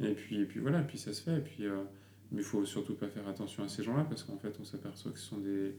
[0.00, 1.36] Et puis, et puis voilà, et puis ça se fait.
[1.36, 1.64] Et puis.
[2.32, 5.10] Mais il faut surtout pas faire attention à ces gens-là parce qu'en fait, on s'aperçoit
[5.10, 5.74] que ce sont des,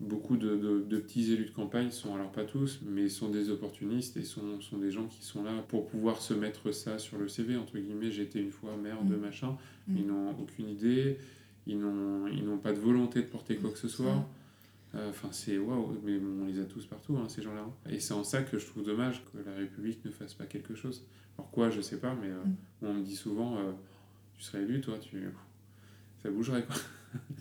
[0.00, 4.22] beaucoup de, petits élus de campagne sont, alors pas tous, mais sont des opportunistes et
[4.22, 7.56] sont, sont des gens qui sont là pour pouvoir se mettre ça sur le CV,
[7.56, 9.20] entre guillemets, été une fois maire de mm.
[9.20, 9.56] machin,
[9.88, 9.96] mm.
[9.96, 11.18] ils n'ont aucune idée,
[11.66, 14.24] ils n'ont pas de volonté de porter quoi que ce soit.
[14.94, 17.66] Euh, enfin, c'est waouh, mais on les a tous partout, hein, ces gens-là.
[17.90, 20.74] Et c'est en ça que je trouve dommage que la République ne fasse pas quelque
[20.74, 21.04] chose.
[21.36, 22.86] Alors quoi, je sais pas, mais euh, mm.
[22.86, 23.72] on me dit souvent, euh,
[24.36, 25.22] tu serais élu, toi, tu...
[26.22, 26.76] ça bougerait quoi.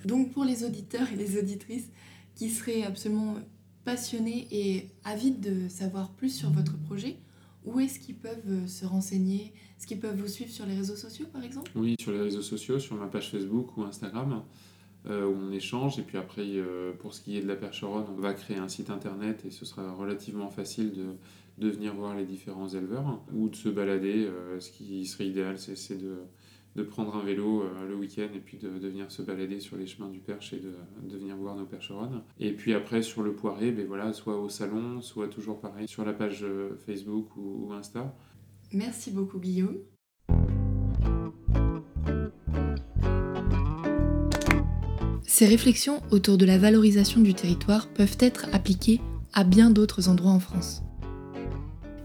[0.05, 1.89] Donc pour les auditeurs et les auditrices
[2.37, 3.35] qui seraient absolument
[3.83, 7.17] passionnés et avides de savoir plus sur votre projet,
[7.65, 9.53] où est-ce qu'ils peuvent se renseigner?
[9.77, 11.71] Est-ce qu'ils peuvent vous suivre sur les réseaux sociaux par exemple?
[11.75, 14.43] Oui, sur les réseaux sociaux, sur ma page Facebook ou Instagram.
[15.09, 15.99] Euh, où on échange.
[15.99, 18.67] Et puis après, euh, pour ce qui est de la percheronne, on va créer un
[18.67, 20.91] site internet et ce sera relativement facile
[21.57, 24.25] de, venir voir les différents éleveurs ou de se balader.
[24.25, 26.17] Euh, ce qui serait idéal, c'est de,
[26.77, 29.87] de, prendre un vélo le week-end et puis de, de, venir se balader sur les
[29.87, 30.73] chemins du Perche et de,
[31.03, 32.21] de venir voir nos percheronnes.
[32.39, 36.05] Et puis après, sur le poiré, ben voilà, soit au salon, soit toujours pareil, sur
[36.05, 36.45] la page
[36.85, 38.15] Facebook ou, ou Insta.
[38.73, 39.77] Merci beaucoup, Guillaume.
[45.37, 48.99] Ces réflexions autour de la valorisation du territoire peuvent être appliquées
[49.33, 50.81] à bien d'autres endroits en France.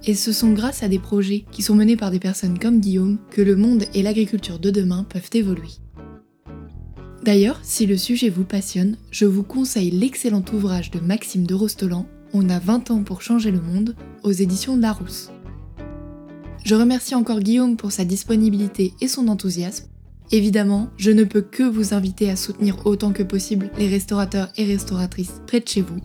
[0.04, 3.18] Et ce sont grâce à des projets qui sont menés par des personnes comme Guillaume
[3.30, 5.70] que le monde et l'agriculture de demain peuvent évoluer.
[7.22, 12.06] D'ailleurs, si le sujet vous passionne, je vous conseille l'excellent ouvrage de Maxime de Rostolan,
[12.34, 15.30] On a 20 ans pour changer le monde, aux éditions Larousse.
[16.64, 19.86] Je remercie encore Guillaume pour sa disponibilité et son enthousiasme,
[20.32, 24.64] Évidemment, je ne peux que vous inviter à soutenir autant que possible les restaurateurs et
[24.64, 26.00] restauratrices près de chez vous.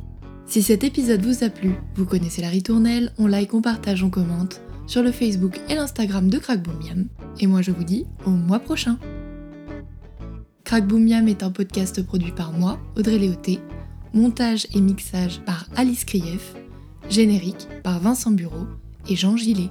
[0.47, 4.09] Si cet épisode vous a plu, vous connaissez la ritournelle, on like, on partage, on
[4.09, 6.61] commente sur le Facebook et l'Instagram de Crack
[7.41, 8.97] Et moi je vous dis au mois prochain.
[10.63, 10.85] Crack
[11.27, 13.59] est un podcast produit par moi, Audrey Léoté,
[14.13, 16.55] montage et mixage par Alice Krief,
[17.09, 18.67] générique par Vincent Bureau
[19.09, 19.69] et Jean Gillet.